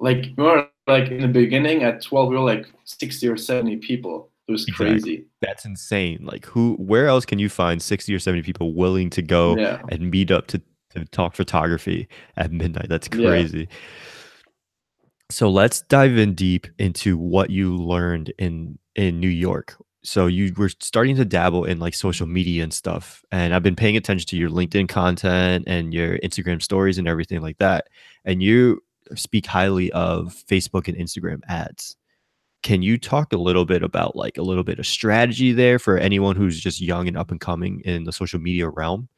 Like 0.00 0.30
we 0.36 0.44
like 0.88 1.08
in 1.12 1.20
the 1.20 1.28
beginning 1.28 1.84
at 1.84 2.02
12, 2.02 2.30
we 2.30 2.36
were 2.36 2.42
like 2.42 2.66
60 2.84 3.28
or 3.28 3.36
70 3.36 3.76
people. 3.76 4.28
It 4.48 4.52
was 4.52 4.64
exactly. 4.66 4.86
crazy. 4.86 5.24
That's 5.40 5.64
insane. 5.64 6.24
Like 6.24 6.44
who 6.44 6.74
where 6.74 7.06
else 7.06 7.24
can 7.24 7.38
you 7.38 7.48
find 7.48 7.80
60 7.80 8.12
or 8.12 8.18
70 8.18 8.42
people 8.42 8.74
willing 8.74 9.08
to 9.10 9.22
go 9.22 9.56
yeah. 9.56 9.82
and 9.88 10.10
meet 10.10 10.32
up 10.32 10.48
to, 10.48 10.60
to 10.90 11.04
talk 11.06 11.36
photography 11.36 12.08
at 12.36 12.50
midnight? 12.50 12.88
That's 12.88 13.06
crazy. 13.06 13.68
Yeah. 13.70 13.76
So 15.30 15.48
let's 15.48 15.82
dive 15.82 16.18
in 16.18 16.34
deep 16.34 16.66
into 16.78 17.16
what 17.16 17.50
you 17.50 17.76
learned 17.76 18.32
in 18.36 18.78
in 18.94 19.20
New 19.20 19.28
York. 19.28 19.76
So 20.04 20.26
you 20.26 20.52
were 20.56 20.68
starting 20.68 21.16
to 21.16 21.24
dabble 21.24 21.64
in 21.64 21.78
like 21.78 21.94
social 21.94 22.26
media 22.26 22.64
and 22.64 22.74
stuff. 22.74 23.24
And 23.30 23.54
I've 23.54 23.62
been 23.62 23.76
paying 23.76 23.96
attention 23.96 24.26
to 24.28 24.36
your 24.36 24.50
LinkedIn 24.50 24.88
content 24.88 25.64
and 25.68 25.94
your 25.94 26.18
Instagram 26.18 26.60
stories 26.60 26.98
and 26.98 27.06
everything 27.06 27.40
like 27.40 27.58
that. 27.58 27.88
And 28.24 28.42
you 28.42 28.82
speak 29.14 29.46
highly 29.46 29.92
of 29.92 30.34
Facebook 30.48 30.88
and 30.88 30.96
Instagram 30.96 31.40
ads. 31.48 31.96
Can 32.62 32.82
you 32.82 32.98
talk 32.98 33.32
a 33.32 33.36
little 33.36 33.64
bit 33.64 33.82
about 33.82 34.16
like 34.16 34.38
a 34.38 34.42
little 34.42 34.64
bit 34.64 34.78
of 34.78 34.86
strategy 34.86 35.52
there 35.52 35.78
for 35.78 35.98
anyone 35.98 36.36
who's 36.36 36.60
just 36.60 36.80
young 36.80 37.08
and 37.08 37.16
up 37.16 37.30
and 37.30 37.40
coming 37.40 37.80
in 37.84 38.04
the 38.04 38.12
social 38.12 38.40
media 38.40 38.68
realm? 38.68 39.08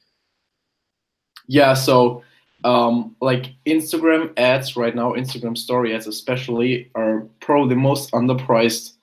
Yeah, 1.47 1.75
so 1.75 2.23
um, 2.65 3.15
like 3.21 3.55
Instagram 3.67 4.33
ads 4.39 4.77
right 4.77 4.95
now, 4.95 5.13
Instagram 5.13 5.57
story 5.57 5.95
ads 5.95 6.07
especially, 6.07 6.91
are 6.95 7.27
probably 7.41 7.75
the 7.75 7.81
most 7.81 8.11
underpriced 8.13 8.95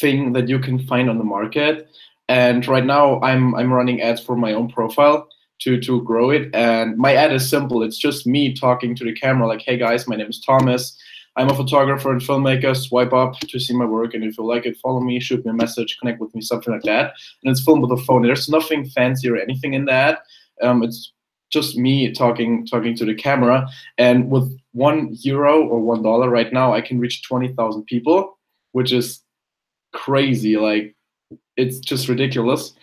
thing 0.00 0.32
that 0.32 0.48
you 0.48 0.58
can 0.58 0.78
find 0.78 1.08
on 1.10 1.18
the 1.18 1.24
market. 1.24 1.88
And 2.28 2.66
right 2.66 2.84
now, 2.84 3.20
I'm 3.20 3.54
I'm 3.54 3.72
running 3.72 4.00
ads 4.00 4.20
for 4.20 4.36
my 4.36 4.52
own 4.52 4.68
profile 4.68 5.28
to 5.60 5.80
to 5.80 6.02
grow 6.02 6.30
it. 6.30 6.54
And 6.54 6.96
my 6.96 7.14
ad 7.14 7.32
is 7.32 7.48
simple. 7.48 7.82
It's 7.82 7.98
just 7.98 8.26
me 8.26 8.54
talking 8.54 8.94
to 8.96 9.04
the 9.04 9.12
camera, 9.12 9.46
like, 9.46 9.62
"Hey 9.62 9.76
guys, 9.76 10.08
my 10.08 10.16
name 10.16 10.28
is 10.28 10.40
Thomas. 10.40 10.96
I'm 11.36 11.50
a 11.50 11.54
photographer 11.54 12.12
and 12.12 12.20
filmmaker. 12.20 12.76
Swipe 12.76 13.12
up 13.12 13.38
to 13.40 13.58
see 13.58 13.74
my 13.74 13.84
work, 13.84 14.14
and 14.14 14.24
if 14.24 14.38
you 14.38 14.44
like 14.44 14.66
it, 14.66 14.78
follow 14.78 15.00
me, 15.00 15.20
shoot 15.20 15.44
me 15.44 15.50
a 15.50 15.54
message, 15.54 15.98
connect 16.00 16.20
with 16.20 16.34
me, 16.34 16.40
something 16.40 16.72
like 16.72 16.82
that." 16.84 17.12
And 17.42 17.50
it's 17.50 17.64
filmed 17.64 17.82
with 17.82 17.98
a 17.98 18.02
phone. 18.04 18.22
There's 18.22 18.48
nothing 18.48 18.86
fancy 18.86 19.28
or 19.28 19.36
anything 19.36 19.74
in 19.74 19.84
that. 19.86 20.22
Um, 20.62 20.82
it's 20.82 21.12
just 21.50 21.76
me 21.76 22.10
talking 22.10 22.66
talking 22.66 22.96
to 22.96 23.04
the 23.04 23.14
camera 23.14 23.68
and 23.98 24.30
with 24.30 24.46
one 24.72 25.10
euro 25.20 25.62
or 25.62 25.78
one 25.78 26.02
dollar 26.02 26.28
right 26.28 26.52
now 26.52 26.72
i 26.72 26.80
can 26.80 26.98
reach 26.98 27.22
20000 27.22 27.84
people 27.84 28.38
which 28.72 28.92
is 28.92 29.23
crazy 29.94 30.56
like 30.56 30.94
it's 31.56 31.78
just 31.78 32.08
ridiculous. 32.08 32.74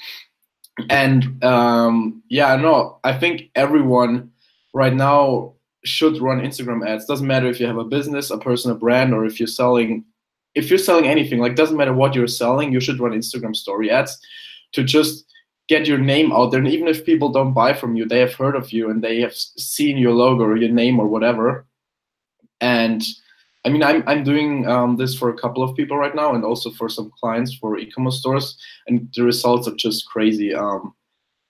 And 0.90 1.44
um, 1.44 2.24
yeah 2.30 2.56
no 2.56 3.00
i 3.04 3.14
think 3.14 3.52
everyone 3.56 4.32
right 4.74 4.94
now 4.94 5.54
should 5.84 6.20
run 6.22 6.40
instagram 6.40 6.88
ads. 6.88 7.06
Doesn't 7.06 7.28
matter 7.28 7.48
if 7.48 7.60
you 7.60 7.68
have 7.68 7.78
a 7.78 7.84
business 7.84 8.32
a 8.32 8.38
person 8.38 8.72
a 8.72 8.76
brand 8.76 9.14
or 9.14 9.26
if 9.26 9.40
you're 9.40 9.48
selling 9.48 10.06
if 10.56 10.70
you're 10.70 10.80
selling 10.80 11.06
anything 11.06 11.40
like 11.40 11.56
doesn't 11.56 11.78
matter 11.78 11.94
what 11.94 12.16
you're 12.16 12.28
selling 12.28 12.72
you 12.72 12.80
should 12.80 13.00
run 13.00 13.12
instagram 13.12 13.56
story 13.56 13.92
ads 13.92 14.18
to 14.74 14.84
just 14.84 15.26
get 15.72 15.88
your 15.88 15.98
name 15.98 16.34
out 16.34 16.52
there. 16.52 16.60
And 16.60 16.68
even 16.68 16.90
if 16.90 17.06
people 17.06 17.30
don't 17.30 17.54
buy 17.54 17.74
from 17.74 17.96
you 17.96 18.06
they 18.06 18.20
have 18.20 18.34
heard 18.34 18.56
of 18.56 18.72
you 18.72 18.90
and 18.90 19.02
they 19.02 19.22
have 19.22 19.36
seen 19.36 19.98
your 19.98 20.14
logo 20.14 20.44
or 20.44 20.58
your 20.58 20.70
name 20.70 21.00
or 21.00 21.08
whatever. 21.08 21.66
And 22.60 23.02
i 23.66 23.70
mean 23.70 23.84
i'm, 23.84 24.04
I'm 24.08 24.24
doing 24.24 24.68
um, 24.68 24.98
this 24.98 25.16
for 25.16 25.30
a 25.30 25.38
couple 25.38 25.64
of 25.64 25.76
people 25.76 25.98
right 25.98 26.16
now 26.16 26.34
and 26.34 26.44
also 26.44 26.72
for 26.72 26.90
some 26.90 27.12
clients 27.20 27.54
for 27.54 27.78
e-commerce 27.78 28.20
stores. 28.20 28.58
And 28.88 29.10
the 29.16 29.24
results 29.24 29.68
are 29.68 29.76
just 29.76 30.08
crazy. 30.08 30.54
Um, 30.54 30.94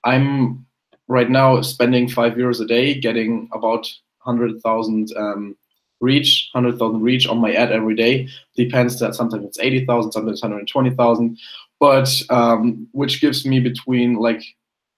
i'm 0.03 0.65
right 1.07 1.29
now 1.29 1.61
spending 1.61 2.07
five 2.07 2.33
euros 2.33 2.61
a 2.61 2.65
day 2.65 2.99
getting 2.99 3.49
about 3.53 3.87
100000 4.23 5.15
um, 5.17 5.57
reach 5.99 6.49
100000 6.53 7.01
reach 7.01 7.27
on 7.27 7.37
my 7.37 7.53
ad 7.53 7.71
every 7.71 7.95
day. 7.95 8.27
Depends 8.55 8.99
that 8.99 9.15
sometimes 9.15 9.45
it's 9.45 9.59
80000 9.59 10.11
sometimes 10.11 10.41
120000 10.41 11.37
but 11.79 12.09
um, 12.29 12.87
which 12.91 13.21
gives 13.21 13.45
me 13.45 13.59
between 13.59 14.15
like 14.15 14.43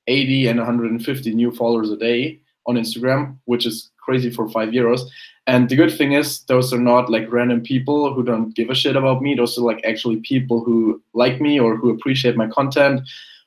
80 0.08 0.48
and 0.48 0.60
150 0.60 1.34
new 1.34 1.52
followers 1.52 1.90
a 1.90 1.98
day 1.98 2.42
on 2.68 2.76
Instagram, 2.76 3.38
which 3.46 3.66
is 3.66 3.92
crazy 3.98 4.30
for 4.30 4.50
five 4.50 4.70
euros. 4.70 5.02
And 5.46 5.68
the 5.68 5.76
good 5.76 5.96
thing 5.98 6.14
is, 6.14 6.44
those 6.46 6.72
are 6.74 6.80
not 6.80 7.10
like 7.10 7.32
random 7.32 7.62
people 7.62 8.14
who 8.14 8.24
don't 8.24 8.56
give 8.56 8.70
a 8.70 8.76
shit 8.76 8.96
about 8.96 9.22
me. 9.22 9.36
Those 9.36 9.58
are 9.58 9.62
like 9.62 9.82
actually 9.84 10.18
people 10.18 10.64
who 10.64 11.02
like 11.14 11.42
me 11.42 11.60
or 11.60 11.76
who 11.76 11.90
appreciate 11.90 12.38
my 12.38 12.48
content. 12.48 13.02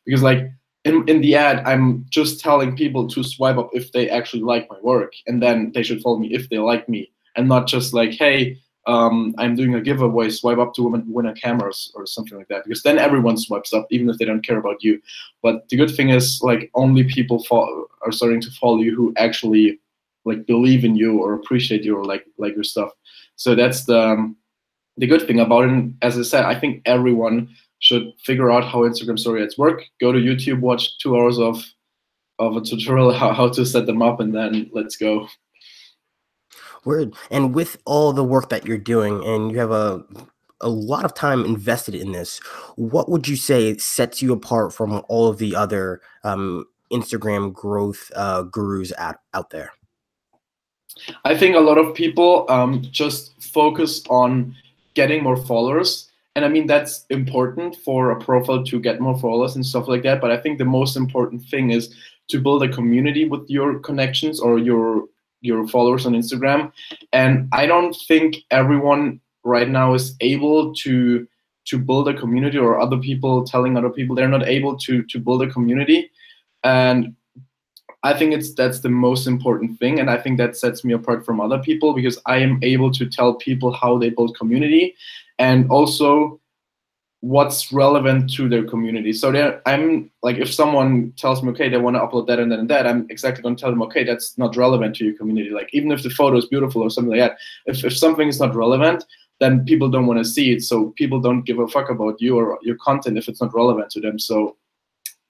Because 0.04 0.22
like 0.22 0.50
in, 0.84 1.08
in 1.08 1.20
the 1.20 1.34
ad, 1.34 1.66
I'm 1.66 2.04
just 2.10 2.38
telling 2.40 2.76
people 2.76 3.08
to 3.08 3.24
swipe 3.24 3.56
up 3.56 3.70
if 3.72 3.92
they 3.92 4.08
actually 4.10 4.42
like 4.42 4.68
my 4.70 4.76
work, 4.82 5.14
and 5.26 5.42
then 5.42 5.72
they 5.74 5.82
should 5.82 6.02
follow 6.02 6.18
me 6.18 6.32
if 6.32 6.48
they 6.48 6.58
like 6.58 6.88
me, 6.88 7.10
and 7.34 7.48
not 7.48 7.66
just 7.66 7.92
like, 7.92 8.12
hey, 8.12 8.58
um, 8.86 9.34
I'm 9.36 9.56
doing 9.56 9.74
a 9.74 9.80
giveaway, 9.80 10.30
swipe 10.30 10.58
up 10.58 10.74
to 10.74 10.82
win, 10.84 11.26
a 11.26 11.34
camera 11.34 11.72
or 11.94 12.06
something 12.06 12.38
like 12.38 12.46
that. 12.48 12.62
Because 12.64 12.84
then 12.84 12.98
everyone 12.98 13.36
swipes 13.36 13.72
up, 13.72 13.88
even 13.90 14.08
if 14.08 14.18
they 14.18 14.24
don't 14.24 14.46
care 14.46 14.58
about 14.58 14.84
you. 14.84 15.02
But 15.42 15.68
the 15.68 15.76
good 15.76 15.90
thing 15.90 16.10
is, 16.10 16.40
like, 16.40 16.70
only 16.74 17.02
people 17.02 17.42
follow, 17.44 17.86
are 18.02 18.12
starting 18.12 18.40
to 18.42 18.50
follow 18.52 18.78
you 18.78 18.94
who 18.94 19.12
actually 19.16 19.80
like 20.26 20.44
believe 20.46 20.84
in 20.84 20.96
you 20.96 21.18
or 21.22 21.32
appreciate 21.32 21.84
you 21.84 21.96
or 21.96 22.04
like 22.04 22.26
like 22.36 22.54
your 22.54 22.64
stuff. 22.64 22.90
So 23.36 23.54
that's 23.54 23.84
the 23.84 23.98
um, 23.98 24.36
the 24.98 25.06
good 25.06 25.26
thing 25.26 25.40
about 25.40 25.64
it. 25.64 25.70
And 25.70 25.96
as 26.02 26.18
I 26.18 26.22
said, 26.22 26.44
I 26.44 26.58
think 26.58 26.82
everyone 26.84 27.48
should 27.78 28.12
figure 28.22 28.50
out 28.50 28.64
how 28.64 28.80
Instagram 28.80 29.18
story 29.18 29.42
ads 29.42 29.56
work. 29.56 29.84
Go 30.00 30.12
to 30.12 30.18
YouTube, 30.18 30.60
watch 30.60 30.98
two 30.98 31.16
hours 31.16 31.38
of 31.38 31.64
of 32.38 32.56
a 32.56 32.60
tutorial 32.60 33.12
how, 33.20 33.32
how 33.32 33.48
to 33.48 33.64
set 33.64 33.86
them 33.86 34.02
up, 34.02 34.20
and 34.20 34.34
then 34.34 34.68
let's 34.72 34.96
go. 34.96 35.28
Word. 36.84 37.14
And 37.30 37.54
with 37.54 37.78
all 37.84 38.12
the 38.12 38.24
work 38.24 38.48
that 38.50 38.66
you're 38.66 38.78
doing, 38.78 39.24
and 39.24 39.50
you 39.50 39.58
have 39.58 39.72
a 39.72 40.04
a 40.62 40.68
lot 40.68 41.04
of 41.04 41.14
time 41.14 41.44
invested 41.44 41.94
in 41.94 42.12
this, 42.12 42.38
what 42.76 43.10
would 43.10 43.28
you 43.28 43.36
say 43.36 43.76
sets 43.76 44.22
you 44.22 44.32
apart 44.32 44.72
from 44.72 45.02
all 45.08 45.28
of 45.28 45.38
the 45.38 45.54
other 45.54 46.00
um, 46.24 46.64
Instagram 46.90 47.52
growth 47.52 48.10
uh, 48.16 48.42
gurus 48.42 48.92
out, 48.96 49.16
out 49.34 49.50
there? 49.50 49.72
I 51.24 51.36
think 51.36 51.56
a 51.56 51.60
lot 51.60 51.78
of 51.78 51.94
people 51.94 52.46
um, 52.48 52.82
just 52.90 53.40
focus 53.42 54.02
on 54.08 54.54
getting 54.94 55.22
more 55.22 55.36
followers. 55.36 56.10
And 56.34 56.44
I 56.44 56.48
mean, 56.48 56.66
that's 56.66 57.06
important 57.10 57.76
for 57.76 58.10
a 58.10 58.20
profile 58.20 58.64
to 58.64 58.80
get 58.80 59.00
more 59.00 59.18
followers 59.18 59.56
and 59.56 59.64
stuff 59.64 59.88
like 59.88 60.02
that. 60.02 60.20
But 60.20 60.30
I 60.30 60.36
think 60.36 60.58
the 60.58 60.64
most 60.64 60.96
important 60.96 61.42
thing 61.44 61.70
is 61.70 61.94
to 62.28 62.40
build 62.40 62.62
a 62.62 62.68
community 62.68 63.28
with 63.28 63.48
your 63.48 63.78
connections 63.78 64.40
or 64.40 64.58
your 64.58 65.04
your 65.40 65.66
followers 65.68 66.06
on 66.06 66.14
Instagram. 66.14 66.72
And 67.12 67.48
I 67.52 67.66
don't 67.66 67.94
think 68.08 68.36
everyone 68.50 69.20
right 69.44 69.68
now 69.68 69.94
is 69.94 70.16
able 70.20 70.74
to 70.74 71.26
to 71.66 71.78
build 71.78 72.08
a 72.08 72.14
community 72.14 72.58
or 72.58 72.80
other 72.80 72.96
people 72.96 73.44
telling 73.44 73.76
other 73.76 73.90
people 73.90 74.14
they're 74.14 74.28
not 74.28 74.48
able 74.48 74.76
to 74.78 75.02
to 75.04 75.18
build 75.18 75.42
a 75.42 75.50
community. 75.50 76.10
And 76.64 77.14
I 78.02 78.16
think 78.16 78.32
it's 78.32 78.54
that's 78.54 78.80
the 78.80 78.88
most 78.88 79.26
important 79.26 79.78
thing, 79.78 80.00
and 80.00 80.10
I 80.10 80.16
think 80.16 80.38
that 80.38 80.56
sets 80.56 80.84
me 80.84 80.92
apart 80.94 81.24
from 81.24 81.40
other 81.40 81.58
people 81.58 81.92
because 81.92 82.18
I 82.26 82.38
am 82.38 82.58
able 82.62 82.90
to 82.92 83.06
tell 83.06 83.34
people 83.34 83.72
how 83.72 83.98
they 83.98 84.10
build 84.10 84.36
community, 84.36 84.94
and 85.38 85.70
also 85.70 86.40
what's 87.20 87.72
relevant 87.72 88.32
to 88.34 88.48
their 88.48 88.64
community. 88.64 89.12
So 89.12 89.32
there, 89.32 89.60
I'm 89.66 90.10
like, 90.22 90.36
if 90.36 90.52
someone 90.52 91.12
tells 91.16 91.42
me, 91.42 91.50
okay, 91.50 91.68
they 91.68 91.78
want 91.78 91.96
to 91.96 92.00
upload 92.00 92.26
that 92.28 92.38
and 92.38 92.52
then 92.52 92.66
that, 92.68 92.86
I'm 92.86 93.06
exactly 93.10 93.42
going 93.42 93.56
to 93.56 93.60
tell 93.60 93.70
them, 93.70 93.82
okay, 93.82 94.04
that's 94.04 94.36
not 94.38 94.54
relevant 94.54 94.94
to 94.96 95.04
your 95.04 95.16
community. 95.16 95.50
Like, 95.50 95.70
even 95.72 95.90
if 95.90 96.02
the 96.02 96.10
photo 96.10 96.36
is 96.36 96.46
beautiful 96.46 96.82
or 96.82 96.90
something 96.90 97.10
like 97.10 97.20
that, 97.20 97.38
if, 97.64 97.84
if 97.84 97.96
something 97.96 98.28
is 98.28 98.38
not 98.38 98.54
relevant, 98.54 99.02
then 99.40 99.64
people 99.64 99.88
don't 99.88 100.06
want 100.06 100.18
to 100.18 100.24
see 100.24 100.52
it. 100.52 100.62
So 100.62 100.90
people 100.90 101.20
don't 101.20 101.42
give 101.42 101.58
a 101.58 101.66
fuck 101.66 101.90
about 101.90 102.20
you 102.20 102.36
or 102.36 102.58
your 102.62 102.76
content 102.76 103.18
if 103.18 103.28
it's 103.28 103.40
not 103.40 103.54
relevant 103.54 103.90
to 103.92 104.00
them. 104.00 104.18
So, 104.18 104.56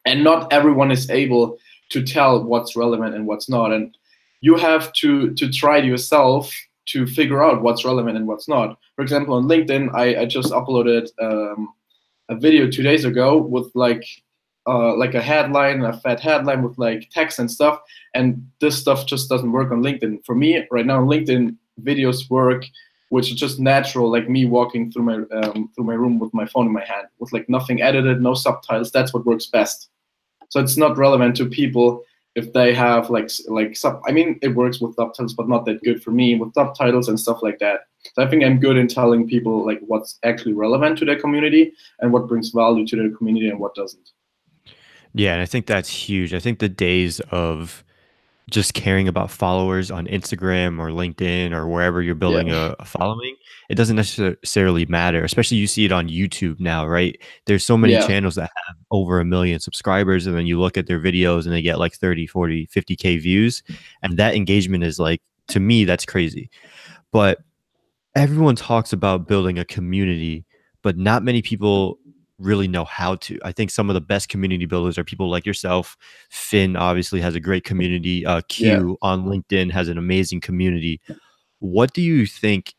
and 0.04 0.22
not 0.22 0.52
everyone 0.52 0.90
is 0.90 1.08
able 1.08 1.56
to 1.90 2.02
tell 2.02 2.42
what's 2.42 2.76
relevant 2.76 3.14
and 3.14 3.26
what's 3.26 3.48
not. 3.48 3.72
And 3.72 3.96
you 4.40 4.56
have 4.56 4.92
to 4.94 5.32
to 5.34 5.50
try 5.50 5.78
it 5.78 5.84
yourself 5.84 6.52
to 6.86 7.06
figure 7.06 7.42
out 7.42 7.62
what's 7.62 7.84
relevant 7.84 8.16
and 8.16 8.26
what's 8.26 8.48
not. 8.48 8.78
For 8.94 9.02
example, 9.02 9.34
on 9.34 9.48
LinkedIn, 9.48 9.94
I, 9.94 10.22
I 10.22 10.24
just 10.24 10.52
uploaded 10.52 11.08
um, 11.20 11.74
a 12.28 12.36
video 12.36 12.70
two 12.70 12.82
days 12.82 13.04
ago 13.04 13.38
with 13.38 13.70
like 13.74 14.04
uh, 14.66 14.96
like 14.96 15.14
a 15.14 15.22
headline, 15.22 15.82
a 15.82 15.92
fat 16.00 16.20
headline 16.20 16.62
with 16.62 16.76
like 16.78 17.08
text 17.10 17.38
and 17.38 17.50
stuff. 17.50 17.80
And 18.14 18.50
this 18.60 18.76
stuff 18.76 19.06
just 19.06 19.28
doesn't 19.28 19.52
work 19.52 19.70
on 19.70 19.82
LinkedIn. 19.82 20.24
For 20.24 20.34
me, 20.34 20.66
right 20.70 20.86
now, 20.86 21.00
LinkedIn 21.00 21.56
videos 21.82 22.28
work, 22.30 22.64
which 23.10 23.30
is 23.30 23.36
just 23.36 23.60
natural, 23.60 24.10
like 24.10 24.28
me 24.28 24.44
walking 24.44 24.90
through 24.90 25.04
my 25.04 25.14
um, 25.36 25.70
through 25.74 25.84
my 25.84 25.94
room 25.94 26.18
with 26.18 26.34
my 26.34 26.46
phone 26.46 26.66
in 26.66 26.72
my 26.72 26.84
hand, 26.84 27.06
with 27.18 27.32
like 27.32 27.48
nothing 27.48 27.80
edited, 27.82 28.20
no 28.20 28.34
subtitles. 28.34 28.90
That's 28.90 29.14
what 29.14 29.26
works 29.26 29.46
best. 29.46 29.88
So 30.50 30.60
it's 30.60 30.76
not 30.76 30.96
relevant 30.96 31.36
to 31.36 31.46
people 31.46 32.02
if 32.34 32.52
they 32.52 32.74
have 32.74 33.08
like 33.10 33.30
like 33.48 33.76
sub. 33.76 34.00
I 34.06 34.12
mean, 34.12 34.38
it 34.42 34.48
works 34.48 34.80
with 34.80 34.94
subtitles, 34.94 35.34
but 35.34 35.48
not 35.48 35.64
that 35.64 35.82
good 35.82 36.02
for 36.02 36.10
me 36.10 36.38
with 36.38 36.54
subtitles 36.54 37.08
and 37.08 37.18
stuff 37.18 37.42
like 37.42 37.58
that. 37.60 37.80
So 38.14 38.22
I 38.22 38.28
think 38.28 38.44
I'm 38.44 38.60
good 38.60 38.76
in 38.76 38.88
telling 38.88 39.26
people 39.26 39.64
like 39.64 39.80
what's 39.80 40.18
actually 40.22 40.52
relevant 40.52 40.98
to 40.98 41.04
their 41.04 41.18
community 41.18 41.72
and 42.00 42.12
what 42.12 42.28
brings 42.28 42.50
value 42.50 42.86
to 42.86 42.96
their 42.96 43.10
community 43.10 43.48
and 43.48 43.58
what 43.58 43.74
doesn't. 43.74 44.10
Yeah, 45.14 45.32
and 45.32 45.42
I 45.42 45.46
think 45.46 45.66
that's 45.66 45.88
huge. 45.88 46.34
I 46.34 46.38
think 46.38 46.58
the 46.58 46.68
days 46.68 47.20
of 47.30 47.82
just 48.48 48.74
caring 48.74 49.08
about 49.08 49.30
followers 49.30 49.90
on 49.90 50.06
Instagram 50.06 50.78
or 50.78 50.90
LinkedIn 50.90 51.52
or 51.52 51.66
wherever 51.66 52.00
you're 52.00 52.14
building 52.14 52.48
yeah. 52.48 52.68
a, 52.68 52.76
a, 52.78 52.84
following, 52.84 53.34
it 53.68 53.74
doesn't 53.74 53.96
necessarily 53.96 54.86
matter. 54.86 55.24
Especially 55.24 55.56
you 55.56 55.66
see 55.66 55.84
it 55.84 55.90
on 55.90 56.08
YouTube 56.08 56.60
now, 56.60 56.86
right? 56.86 57.20
There's 57.46 57.64
so 57.64 57.76
many 57.76 57.94
yeah. 57.94 58.06
channels 58.06 58.36
that 58.36 58.50
have 58.66 58.76
over 58.92 59.18
a 59.18 59.24
million 59.24 59.58
subscribers, 59.58 60.26
and 60.26 60.36
then 60.36 60.46
you 60.46 60.60
look 60.60 60.76
at 60.76 60.86
their 60.86 61.00
videos 61.00 61.44
and 61.44 61.52
they 61.52 61.62
get 61.62 61.80
like 61.80 61.94
30, 61.94 62.28
40, 62.28 62.68
50K 62.68 63.20
views. 63.20 63.64
And 64.02 64.16
that 64.16 64.36
engagement 64.36 64.84
is 64.84 65.00
like, 65.00 65.22
to 65.48 65.58
me, 65.58 65.84
that's 65.84 66.06
crazy. 66.06 66.48
But 67.10 67.40
everyone 68.14 68.54
talks 68.54 68.92
about 68.92 69.26
building 69.26 69.58
a 69.58 69.64
community, 69.64 70.44
but 70.82 70.96
not 70.96 71.24
many 71.24 71.42
people 71.42 71.98
really 72.38 72.68
know 72.68 72.84
how 72.84 73.16
to. 73.16 73.38
I 73.44 73.52
think 73.52 73.70
some 73.70 73.88
of 73.88 73.94
the 73.94 74.00
best 74.00 74.28
community 74.28 74.66
builders 74.66 74.98
are 74.98 75.04
people 75.04 75.30
like 75.30 75.46
yourself. 75.46 75.96
Finn 76.30 76.76
obviously 76.76 77.20
has 77.20 77.34
a 77.34 77.40
great 77.40 77.64
community. 77.64 78.26
Uh, 78.26 78.42
Q 78.48 78.66
yeah. 78.68 78.94
on 79.02 79.24
LinkedIn 79.24 79.70
has 79.70 79.88
an 79.88 79.98
amazing 79.98 80.40
community. 80.40 81.00
what 81.60 81.92
do 81.94 82.02
you 82.02 82.26
think 82.26 82.74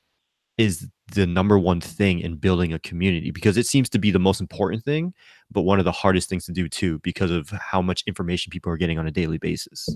is 0.57 0.87
the 1.13 1.25
number 1.25 1.57
one 1.57 1.81
thing 1.81 2.19
in 2.19 2.35
building 2.35 2.73
a 2.73 2.79
community? 2.79 3.31
Because 3.31 3.57
it 3.57 3.65
seems 3.65 3.89
to 3.89 3.99
be 3.99 4.11
the 4.11 4.19
most 4.19 4.41
important 4.41 4.83
thing, 4.83 5.13
but 5.51 5.61
one 5.61 5.79
of 5.79 5.85
the 5.85 5.91
hardest 5.91 6.29
things 6.29 6.45
to 6.45 6.51
do 6.51 6.67
too, 6.67 6.99
because 6.99 7.31
of 7.31 7.49
how 7.49 7.81
much 7.81 8.03
information 8.07 8.51
people 8.51 8.71
are 8.71 8.77
getting 8.77 8.99
on 8.99 9.07
a 9.07 9.11
daily 9.11 9.37
basis. 9.37 9.89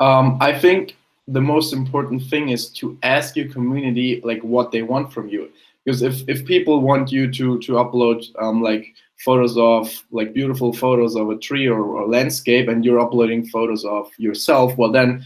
Um, 0.00 0.38
I 0.40 0.58
think 0.58 0.96
the 1.28 1.40
most 1.40 1.72
important 1.72 2.22
thing 2.22 2.50
is 2.50 2.68
to 2.68 2.98
ask 3.02 3.36
your 3.36 3.48
community 3.48 4.20
like 4.24 4.42
what 4.42 4.72
they 4.72 4.82
want 4.82 5.12
from 5.12 5.28
you 5.28 5.50
because 5.84 6.02
if, 6.02 6.22
if 6.28 6.44
people 6.46 6.80
want 6.80 7.12
you 7.12 7.30
to 7.30 7.58
to 7.60 7.72
upload 7.72 8.24
um, 8.40 8.62
like 8.62 8.94
photos 9.24 9.56
of 9.56 10.04
like 10.10 10.34
beautiful 10.34 10.72
photos 10.72 11.16
of 11.16 11.30
a 11.30 11.36
tree 11.38 11.66
or, 11.66 11.80
or 11.80 12.08
landscape 12.08 12.68
and 12.68 12.84
you're 12.84 13.00
uploading 13.00 13.46
photos 13.46 13.84
of 13.84 14.10
yourself 14.18 14.76
well 14.76 14.90
then 14.90 15.24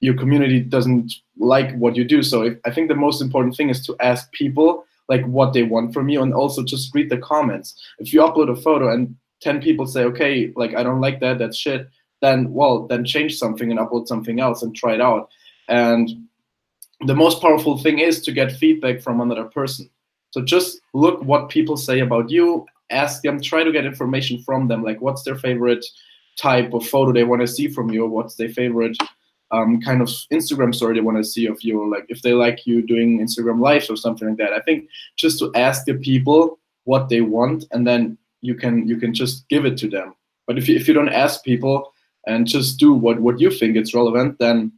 your 0.00 0.14
community 0.14 0.60
doesn't 0.60 1.12
like 1.38 1.74
what 1.76 1.96
you 1.96 2.04
do. 2.04 2.22
So 2.22 2.42
if, 2.42 2.58
i 2.64 2.70
think 2.70 2.88
the 2.88 2.94
most 2.94 3.20
important 3.20 3.56
thing 3.56 3.68
is 3.68 3.84
to 3.86 3.96
ask 4.00 4.30
people 4.32 4.84
like 5.08 5.24
what 5.26 5.52
they 5.52 5.62
want 5.62 5.94
from 5.94 6.08
you 6.08 6.22
and 6.22 6.34
also 6.34 6.62
just 6.62 6.94
read 6.94 7.10
the 7.10 7.18
comments. 7.18 7.74
If 7.98 8.12
you 8.12 8.20
upload 8.20 8.50
a 8.50 8.56
photo 8.56 8.92
and 8.92 9.16
10 9.40 9.60
people 9.62 9.86
say 9.86 10.02
okay 10.02 10.52
like 10.56 10.74
i 10.74 10.82
don't 10.82 11.00
like 11.00 11.20
that 11.20 11.38
that's 11.38 11.56
shit 11.56 11.88
then 12.20 12.52
well 12.52 12.86
then 12.88 13.04
change 13.04 13.36
something 13.36 13.70
and 13.70 13.78
upload 13.78 14.08
something 14.08 14.40
else 14.40 14.62
and 14.62 14.74
try 14.74 14.94
it 14.94 15.00
out. 15.00 15.30
And 15.68 16.27
the 17.06 17.14
most 17.14 17.40
powerful 17.40 17.78
thing 17.78 18.00
is 18.00 18.20
to 18.22 18.32
get 18.32 18.52
feedback 18.52 19.00
from 19.00 19.20
another 19.20 19.44
person. 19.44 19.88
So 20.30 20.42
just 20.42 20.80
look 20.94 21.22
what 21.22 21.48
people 21.48 21.76
say 21.76 22.00
about 22.00 22.30
you 22.30 22.66
ask 22.90 23.22
them 23.22 23.40
try 23.40 23.62
to 23.62 23.72
get 23.72 23.84
information 23.84 24.42
from 24.42 24.68
them 24.68 24.82
like 24.82 25.00
what's 25.00 25.22
their 25.22 25.36
favorite 25.36 25.84
type 26.38 26.72
of 26.72 26.86
photo 26.86 27.12
they 27.12 27.24
want 27.24 27.40
to 27.40 27.46
see 27.46 27.68
from 27.68 27.90
you 27.90 28.04
or 28.04 28.08
what's 28.08 28.36
their 28.36 28.48
favorite 28.48 28.96
um, 29.50 29.80
kind 29.80 30.00
of 30.00 30.08
instagram 30.32 30.74
story 30.74 30.94
they 30.94 31.00
want 31.00 31.16
to 31.16 31.24
see 31.24 31.46
of 31.46 31.60
you 31.62 31.90
like 31.90 32.04
if 32.08 32.22
they 32.22 32.32
like 32.32 32.66
you 32.66 32.82
doing 32.82 33.18
instagram 33.18 33.60
lives 33.60 33.90
or 33.90 33.96
something 33.96 34.28
like 34.28 34.38
that. 34.38 34.52
I 34.52 34.60
think 34.60 34.88
just 35.16 35.38
to 35.40 35.50
ask 35.54 35.84
the 35.84 35.94
people 35.94 36.58
what 36.84 37.08
they 37.08 37.20
want 37.20 37.64
and 37.72 37.86
then 37.86 38.18
you 38.40 38.54
can 38.54 38.86
you 38.86 38.98
can 38.98 39.12
just 39.12 39.48
give 39.48 39.64
it 39.64 39.76
to 39.78 39.88
them. 39.88 40.14
But 40.46 40.58
if 40.58 40.68
you, 40.68 40.76
if 40.76 40.88
you 40.88 40.94
don't 40.94 41.08
ask 41.08 41.44
people 41.44 41.92
and 42.26 42.46
just 42.46 42.78
do 42.78 42.92
what 42.92 43.20
what 43.20 43.40
you 43.40 43.50
think 43.50 43.76
is 43.76 43.94
relevant 43.94 44.38
then 44.38 44.72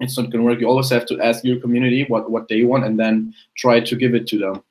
it's 0.00 0.16
not 0.18 0.30
going 0.30 0.44
to 0.44 0.50
work 0.50 0.60
you 0.60 0.68
always 0.68 0.90
have 0.90 1.06
to 1.06 1.20
ask 1.20 1.44
your 1.44 1.60
community 1.60 2.04
what 2.08 2.30
what 2.30 2.48
they 2.48 2.64
want 2.64 2.84
and 2.84 2.98
then 2.98 3.32
try 3.56 3.80
to 3.80 3.96
give 3.96 4.14
it 4.14 4.26
to 4.26 4.38
them 4.38 4.62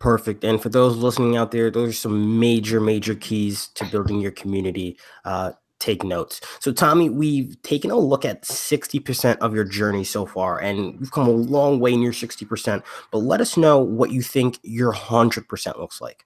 Perfect. 0.00 0.44
And 0.44 0.60
for 0.60 0.70
those 0.70 0.96
listening 0.96 1.36
out 1.36 1.50
there, 1.50 1.70
those 1.70 1.90
are 1.90 1.92
some 1.92 2.40
major, 2.40 2.80
major 2.80 3.14
keys 3.14 3.68
to 3.74 3.84
building 3.84 4.18
your 4.18 4.30
community. 4.30 4.96
Uh, 5.26 5.52
take 5.78 6.02
notes. 6.04 6.40
So, 6.58 6.72
Tommy, 6.72 7.10
we've 7.10 7.60
taken 7.62 7.90
a 7.90 7.98
look 7.98 8.24
at 8.24 8.42
60% 8.42 9.38
of 9.38 9.54
your 9.54 9.64
journey 9.64 10.04
so 10.04 10.24
far, 10.24 10.58
and 10.58 10.98
we've 10.98 11.10
come 11.10 11.26
a 11.26 11.30
long 11.30 11.80
way 11.80 11.96
near 11.96 12.12
60%. 12.12 12.82
But 13.10 13.18
let 13.18 13.42
us 13.42 13.58
know 13.58 13.78
what 13.78 14.10
you 14.10 14.22
think 14.22 14.58
your 14.62 14.92
100% 14.92 15.78
looks 15.78 16.00
like. 16.00 16.24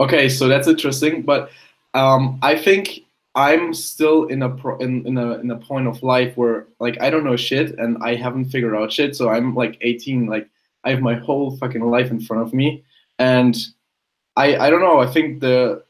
Okay, 0.00 0.28
so 0.28 0.48
that's 0.48 0.66
interesting. 0.66 1.22
But 1.22 1.50
um, 1.94 2.40
I 2.42 2.56
think 2.56 3.00
I'm 3.34 3.72
still 3.72 4.24
in 4.24 4.42
a 4.42 4.50
pro- 4.50 4.78
in, 4.78 5.06
in 5.06 5.16
a 5.16 5.38
in 5.38 5.50
a 5.50 5.56
point 5.58 5.86
of 5.86 6.02
life 6.02 6.36
where 6.36 6.66
like 6.80 7.00
I 7.00 7.08
don't 7.08 7.24
know 7.24 7.36
shit 7.36 7.78
and 7.78 7.96
I 8.02 8.14
haven't 8.14 8.46
figured 8.46 8.74
out 8.74 8.92
shit. 8.92 9.16
So 9.16 9.30
I'm 9.30 9.54
like 9.54 9.78
18, 9.80 10.26
like 10.26 10.48
I 10.84 10.90
have 10.90 11.00
my 11.00 11.14
whole 11.14 11.56
fucking 11.56 11.82
life 11.82 12.10
in 12.10 12.20
front 12.20 12.42
of 12.42 12.52
me, 12.52 12.84
and 13.18 13.56
I 14.36 14.56
I 14.56 14.70
don't 14.70 14.80
know. 14.80 15.00
I 15.00 15.06
think 15.06 15.40
the 15.40 15.82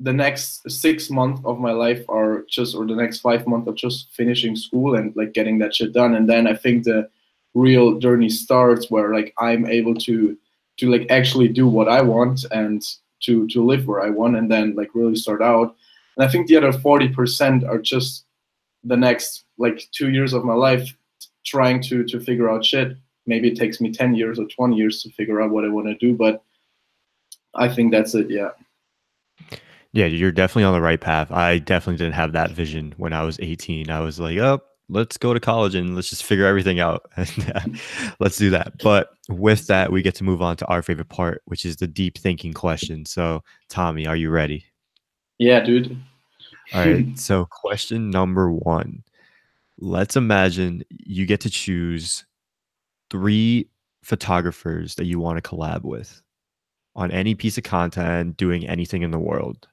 the 0.00 0.12
next 0.12 0.70
six 0.70 1.10
months 1.10 1.42
of 1.44 1.58
my 1.58 1.72
life 1.72 2.02
are 2.08 2.44
just 2.48 2.74
or 2.74 2.86
the 2.86 2.96
next 2.96 3.20
five 3.20 3.46
months 3.46 3.68
of 3.68 3.74
just 3.74 4.10
finishing 4.12 4.56
school 4.56 4.94
and 4.94 5.14
like 5.14 5.34
getting 5.34 5.58
that 5.58 5.74
shit 5.74 5.92
done, 5.92 6.14
and 6.14 6.28
then 6.28 6.46
I 6.46 6.54
think 6.54 6.84
the 6.84 7.10
real 7.54 7.98
journey 7.98 8.30
starts 8.30 8.90
where 8.90 9.12
like 9.12 9.34
I'm 9.38 9.66
able 9.66 9.94
to 9.96 10.36
to 10.78 10.90
like 10.90 11.10
actually 11.10 11.48
do 11.48 11.68
what 11.68 11.88
I 11.88 12.00
want 12.00 12.46
and 12.50 12.82
to 13.24 13.46
to 13.48 13.62
live 13.62 13.86
where 13.86 14.00
I 14.00 14.08
want, 14.08 14.36
and 14.36 14.50
then 14.50 14.74
like 14.74 14.94
really 14.94 15.16
start 15.16 15.42
out. 15.42 15.76
And 16.20 16.28
I 16.28 16.32
think 16.32 16.46
the 16.46 16.56
other 16.56 16.72
forty 16.72 17.08
percent 17.08 17.64
are 17.64 17.78
just 17.78 18.26
the 18.84 18.96
next 18.96 19.44
like 19.56 19.88
two 19.92 20.10
years 20.10 20.32
of 20.32 20.44
my 20.44 20.54
life 20.54 20.94
trying 21.44 21.82
to 21.84 22.04
to 22.04 22.20
figure 22.20 22.50
out 22.50 22.64
shit 22.64 22.96
maybe 23.30 23.48
it 23.48 23.56
takes 23.56 23.80
me 23.80 23.90
10 23.90 24.14
years 24.14 24.38
or 24.38 24.46
20 24.46 24.76
years 24.76 25.02
to 25.02 25.10
figure 25.10 25.40
out 25.40 25.50
what 25.50 25.64
I 25.64 25.68
want 25.68 25.86
to 25.86 25.94
do, 25.94 26.14
but 26.14 26.42
I 27.54 27.68
think 27.68 27.92
that's 27.92 28.14
it. 28.14 28.30
Yeah. 28.30 28.50
Yeah, 29.92 30.06
you're 30.06 30.32
definitely 30.32 30.64
on 30.64 30.74
the 30.74 30.80
right 30.80 31.00
path. 31.00 31.32
I 31.32 31.58
definitely 31.58 31.96
didn't 31.96 32.14
have 32.14 32.32
that 32.32 32.52
vision 32.52 32.94
when 32.96 33.12
I 33.12 33.24
was 33.24 33.38
18. 33.40 33.90
I 33.90 34.00
was 34.00 34.20
like, 34.20 34.38
oh, 34.38 34.60
let's 34.88 35.16
go 35.16 35.34
to 35.34 35.40
college 35.40 35.74
and 35.74 35.96
let's 35.96 36.10
just 36.10 36.24
figure 36.24 36.46
everything 36.46 36.80
out. 36.80 37.10
Uh, 37.16 37.64
let's 38.20 38.36
do 38.36 38.50
that. 38.50 38.74
But 38.82 39.10
with 39.28 39.66
that, 39.66 39.90
we 39.90 40.02
get 40.02 40.14
to 40.16 40.24
move 40.24 40.42
on 40.42 40.56
to 40.58 40.66
our 40.66 40.82
favorite 40.82 41.08
part, 41.08 41.42
which 41.46 41.64
is 41.64 41.76
the 41.76 41.88
deep 41.88 42.18
thinking 42.18 42.52
question. 42.52 43.04
So, 43.04 43.42
Tommy, 43.68 44.06
are 44.06 44.14
you 44.14 44.30
ready? 44.30 44.64
Yeah, 45.38 45.60
dude. 45.60 45.96
All 46.72 46.86
right. 46.86 47.18
So, 47.18 47.46
question 47.46 48.10
number 48.10 48.50
one 48.50 49.02
let's 49.80 50.14
imagine 50.14 50.84
you 50.90 51.26
get 51.26 51.40
to 51.40 51.50
choose 51.50 52.24
three 53.10 53.66
photographers 54.02 54.94
that 54.96 55.06
you 55.06 55.18
want 55.18 55.42
to 55.42 55.50
collab 55.50 55.82
with 55.82 56.22
on 56.94 57.10
any 57.10 57.34
piece 57.34 57.58
of 57.58 57.64
content, 57.64 58.36
doing 58.36 58.66
anything 58.66 59.02
in 59.02 59.10
the 59.10 59.18
world. 59.18 59.66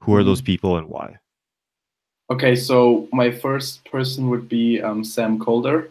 Who 0.00 0.14
are 0.14 0.24
those 0.24 0.42
mm. 0.42 0.46
people 0.46 0.76
and 0.76 0.88
why? 0.88 1.16
Okay, 2.30 2.54
so 2.56 3.08
my 3.12 3.30
first 3.30 3.84
person 3.84 4.30
would 4.30 4.48
be 4.48 4.80
um, 4.80 5.04
Sam 5.04 5.38
Kolder. 5.38 5.88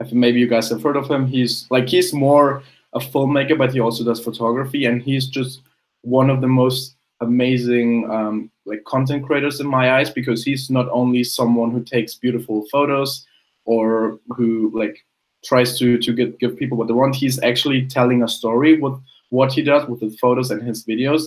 I 0.00 0.04
think 0.04 0.16
maybe 0.16 0.40
you 0.40 0.48
guys 0.48 0.68
have 0.70 0.82
heard 0.82 0.96
of 0.96 1.10
him. 1.10 1.26
He's 1.26 1.66
like 1.70 1.88
he's 1.88 2.12
more 2.12 2.62
a 2.92 2.98
filmmaker, 2.98 3.56
but 3.56 3.72
he 3.72 3.80
also 3.80 4.04
does 4.04 4.22
photography, 4.22 4.84
and 4.86 5.02
he's 5.02 5.26
just 5.26 5.60
one 6.02 6.30
of 6.30 6.40
the 6.40 6.48
most 6.48 6.96
amazing 7.20 8.10
um, 8.10 8.50
like 8.66 8.84
content 8.84 9.26
creators 9.26 9.60
in 9.60 9.66
my 9.66 9.92
eyes 9.92 10.10
because 10.10 10.44
he's 10.44 10.70
not 10.70 10.88
only 10.90 11.22
someone 11.24 11.70
who 11.70 11.82
takes 11.82 12.14
beautiful 12.14 12.64
photos 12.72 13.26
or 13.64 14.18
who 14.28 14.70
like 14.74 15.04
tries 15.44 15.78
to 15.78 15.98
to 15.98 16.12
get, 16.12 16.38
give 16.38 16.56
people 16.56 16.78
what 16.78 16.88
they 16.88 16.94
want. 16.94 17.14
He's 17.14 17.42
actually 17.42 17.86
telling 17.86 18.22
a 18.22 18.28
story 18.28 18.78
with 18.80 18.98
what 19.30 19.52
he 19.52 19.62
does 19.62 19.88
with 19.88 20.00
his 20.00 20.18
photos 20.18 20.50
and 20.50 20.62
his 20.62 20.84
videos. 20.84 21.24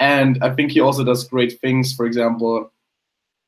And 0.00 0.42
I 0.42 0.54
think 0.54 0.72
he 0.72 0.80
also 0.80 1.04
does 1.04 1.28
great 1.28 1.60
things. 1.60 1.94
For 1.94 2.06
example, 2.06 2.72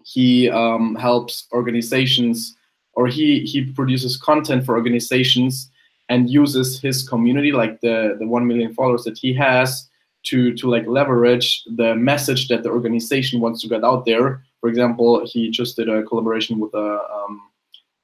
he 0.05 0.51
um, 0.51 0.95
helps 0.97 1.47
organizations 1.53 2.57
or 2.95 3.07
he 3.07 3.41
he 3.41 3.65
produces 3.65 4.17
content 4.17 4.65
for 4.65 4.77
organizations 4.77 5.71
and 6.09 6.29
uses 6.29 6.81
his 6.81 7.09
community, 7.09 7.53
like 7.53 7.81
the 7.81 8.17
the 8.19 8.27
one 8.27 8.47
million 8.47 8.75
followers 8.75 9.05
that 9.05 9.19
he 9.19 9.33
has, 9.33 9.89
to 10.25 10.55
to 10.55 10.69
like 10.69 10.87
leverage 10.87 11.65
the 11.77 11.95
message 11.95 12.49
that 12.49 12.63
the 12.63 12.71
organization 12.71 13.41
wants 13.41 13.61
to 13.63 13.69
get 13.69 13.85
out 13.85 14.05
there. 14.05 14.43
For 14.61 14.69
example, 14.69 15.25
he 15.27 15.51
just 15.51 15.77
did 15.77 15.89
a 15.89 16.03
collaboration 16.05 16.59
with 16.59 16.73
a 16.75 17.01
um, 17.15 17.41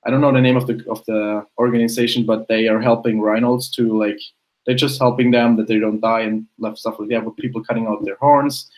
I 0.04 0.10
don't 0.10 0.20
know 0.20 0.32
the 0.32 0.40
name 0.40 0.56
of 0.56 0.66
the 0.66 0.84
of 0.88 1.04
the 1.06 1.46
organization, 1.58 2.24
but 2.24 2.48
they 2.48 2.68
are 2.68 2.80
helping 2.80 3.20
rhinos 3.20 3.70
to 3.72 3.98
like 3.98 4.20
they're 4.66 4.74
just 4.76 4.98
helping 4.98 5.30
them 5.30 5.56
that 5.56 5.66
they 5.66 5.78
don't 5.78 6.00
die 6.00 6.20
and 6.20 6.46
left 6.58 6.78
stuff 6.78 6.98
like 6.98 7.08
that 7.08 7.24
with 7.24 7.36
people 7.36 7.64
cutting 7.64 7.86
out 7.86 8.04
their 8.04 8.16
horns. 8.16 8.70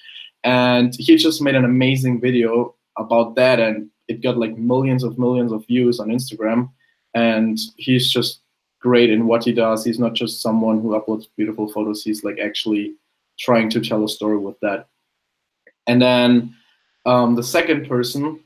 And 0.44 0.94
he 0.96 1.16
just 1.16 1.42
made 1.42 1.54
an 1.54 1.64
amazing 1.64 2.20
video 2.20 2.74
about 2.96 3.34
that, 3.36 3.60
and 3.60 3.90
it 4.08 4.22
got 4.22 4.38
like 4.38 4.56
millions 4.56 5.02
of 5.02 5.18
millions 5.18 5.52
of 5.52 5.66
views 5.66 6.00
on 6.00 6.08
Instagram. 6.08 6.70
And 7.14 7.58
he's 7.76 8.10
just 8.10 8.40
great 8.80 9.10
in 9.10 9.26
what 9.26 9.44
he 9.44 9.52
does. 9.52 9.84
He's 9.84 9.98
not 9.98 10.14
just 10.14 10.40
someone 10.40 10.80
who 10.80 10.90
uploads 10.90 11.26
beautiful 11.36 11.68
photos. 11.70 12.02
He's 12.02 12.24
like 12.24 12.38
actually 12.38 12.94
trying 13.40 13.70
to 13.70 13.80
tell 13.80 14.04
a 14.04 14.08
story 14.08 14.38
with 14.38 14.58
that. 14.60 14.86
And 15.86 16.00
then 16.00 16.54
um, 17.06 17.34
the 17.34 17.42
second 17.42 17.88
person 17.88 18.40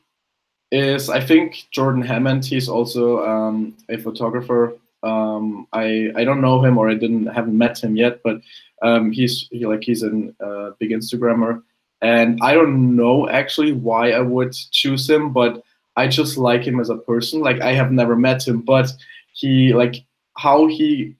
is 0.71 1.11
I 1.11 1.21
think 1.21 1.67
Jordan 1.71 2.03
Hammond. 2.03 2.45
He's 2.45 2.69
also 2.69 3.25
um, 3.25 3.77
a 3.89 3.99
photographer. 3.99 4.73
Um, 5.03 5.67
I 5.73 6.11
I 6.17 6.25
don't 6.25 6.41
know 6.41 6.65
him 6.65 6.79
or 6.79 6.89
I 6.89 6.95
didn't 6.95 7.27
haven't 7.27 7.59
met 7.59 7.83
him 7.83 7.97
yet, 7.97 8.23
but 8.23 8.41
um, 8.83 9.13
he's 9.13 9.49
he, 9.51 9.67
like 9.67 9.83
he's 9.83 10.03
a 10.03 10.11
uh, 10.45 10.71
big 10.79 10.91
Instagrammer, 10.91 11.63
and 12.01 12.39
I 12.43 12.55
don't 12.55 12.97
know 12.97 13.29
actually 13.29 13.73
why 13.73 14.13
I 14.13 14.21
would 14.21 14.53
choose 14.73 15.09
him, 15.09 15.33
but 15.33 15.63
I 15.97 16.09
just 16.09 16.39
like 16.39 16.65
him 16.65 16.81
as 16.81 16.91
a 16.91 16.97
person. 16.97 17.41
Like 17.41 17.61
I 17.61 17.73
have 17.73 17.93
never 17.93 18.17
met 18.17 18.47
him, 18.47 18.63
but 18.63 18.93
he 19.33 19.75
like 19.75 19.97
how 20.37 20.67
he 20.67 21.15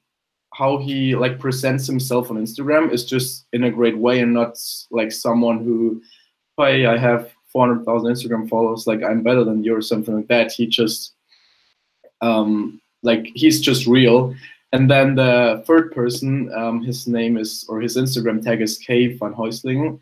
how 0.55 0.79
he 0.79 1.17
like 1.17 1.39
presents 1.39 1.87
himself 1.87 2.31
on 2.31 2.37
Instagram 2.37 2.93
is 2.93 3.05
just 3.05 3.47
in 3.53 3.65
a 3.65 3.71
great 3.71 3.99
way 3.99 4.21
and 4.21 4.33
not 4.33 4.57
like 4.91 5.11
someone 5.11 5.65
who, 5.65 6.01
hey, 6.57 6.87
I 6.87 6.97
have 6.97 7.33
400,000 7.53 8.13
Instagram 8.13 8.49
followers, 8.49 8.87
like 8.87 9.03
I'm 9.03 9.23
better 9.23 9.45
than 9.45 9.65
you 9.65 9.77
or 9.77 9.83
something 9.83 10.15
like 10.15 10.29
that. 10.29 10.53
He 10.53 10.67
just, 10.67 11.15
um, 12.21 12.81
like 13.03 13.29
he's 13.35 13.61
just 13.61 13.87
real. 13.87 14.35
And 14.73 14.89
then 14.89 15.17
the 15.17 15.63
third 15.67 15.93
person, 15.93 16.53
um, 16.55 16.83
his 16.83 17.07
name 17.09 17.37
is, 17.37 17.65
or 17.69 17.81
his 17.81 17.97
Instagram 17.97 18.43
tag 18.43 18.63
is 18.63 18.79
K 18.79 19.09
van 19.09 19.35
Huisling. 19.35 19.99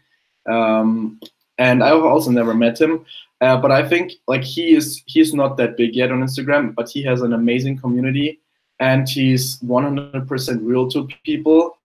Um, 0.48 1.18
and 1.58 1.82
I've 1.82 2.04
also 2.04 2.30
never 2.30 2.54
met 2.54 2.80
him. 2.80 3.04
Uh, 3.40 3.56
but 3.56 3.72
I 3.72 3.88
think 3.88 4.12
like 4.28 4.44
he 4.44 4.76
is 4.76 5.02
he's 5.06 5.34
not 5.34 5.56
that 5.56 5.76
big 5.76 5.96
yet 5.96 6.12
on 6.12 6.22
Instagram, 6.22 6.74
but 6.74 6.88
he 6.88 7.02
has 7.02 7.22
an 7.22 7.32
amazing 7.32 7.78
community 7.78 8.40
and 8.82 9.08
he's 9.08 9.60
100% 9.60 10.58
real 10.60 10.90
to 10.90 11.06
people. 11.24 11.78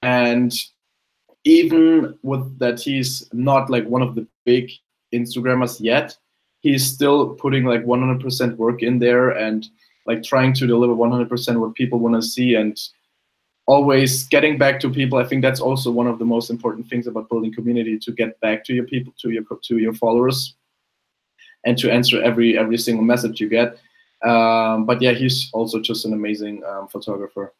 And 0.00 0.50
even 1.44 2.18
with 2.22 2.58
that, 2.60 2.80
he's 2.80 3.28
not 3.34 3.68
like 3.68 3.86
one 3.86 4.00
of 4.00 4.14
the 4.14 4.26
big 4.46 4.70
Instagrammers 5.14 5.80
yet. 5.80 6.16
He's 6.60 6.86
still 6.86 7.34
putting 7.34 7.64
like 7.64 7.84
100% 7.84 8.56
work 8.56 8.82
in 8.82 8.98
there 8.98 9.28
and 9.28 9.68
like 10.06 10.22
trying 10.22 10.54
to 10.54 10.66
deliver 10.66 10.94
100% 10.94 11.60
what 11.60 11.74
people 11.74 11.98
want 11.98 12.14
to 12.14 12.22
see 12.22 12.54
and 12.54 12.74
always 13.66 14.24
getting 14.28 14.56
back 14.56 14.80
to 14.80 14.88
people. 14.88 15.18
I 15.18 15.24
think 15.24 15.42
that's 15.42 15.60
also 15.60 15.90
one 15.90 16.06
of 16.06 16.18
the 16.18 16.24
most 16.24 16.48
important 16.48 16.88
things 16.88 17.06
about 17.06 17.28
building 17.28 17.52
community 17.52 17.98
to 17.98 18.12
get 18.12 18.40
back 18.40 18.64
to 18.64 18.72
your 18.72 18.84
people, 18.84 19.12
to 19.20 19.28
your 19.28 19.44
to 19.64 19.76
your 19.76 19.92
followers, 19.92 20.56
and 21.66 21.76
to 21.76 21.92
answer 21.92 22.22
every 22.22 22.56
every 22.56 22.78
single 22.78 23.04
message 23.04 23.42
you 23.42 23.50
get. 23.50 23.78
Um, 24.22 24.84
but 24.84 25.00
yeah, 25.00 25.12
he's 25.12 25.50
also 25.52 25.80
just 25.80 26.04
an 26.04 26.12
amazing 26.12 26.62
um, 26.64 26.88
photographer. 26.88 27.54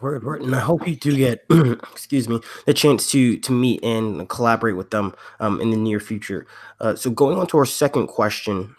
Word, 0.00 0.24
word. 0.24 0.42
And 0.42 0.54
I 0.56 0.60
hope 0.60 0.88
you 0.88 0.96
do 0.96 1.16
get, 1.16 1.44
excuse 1.50 2.28
me, 2.28 2.40
the 2.66 2.74
chance 2.74 3.10
to 3.12 3.38
to 3.38 3.52
meet 3.52 3.84
and 3.84 4.28
collaborate 4.28 4.76
with 4.76 4.90
them 4.90 5.14
um, 5.38 5.60
in 5.60 5.70
the 5.70 5.76
near 5.76 6.00
future. 6.00 6.46
Uh, 6.80 6.96
so 6.96 7.10
going 7.10 7.38
on 7.38 7.46
to 7.48 7.58
our 7.58 7.66
second 7.66 8.08
question, 8.08 8.74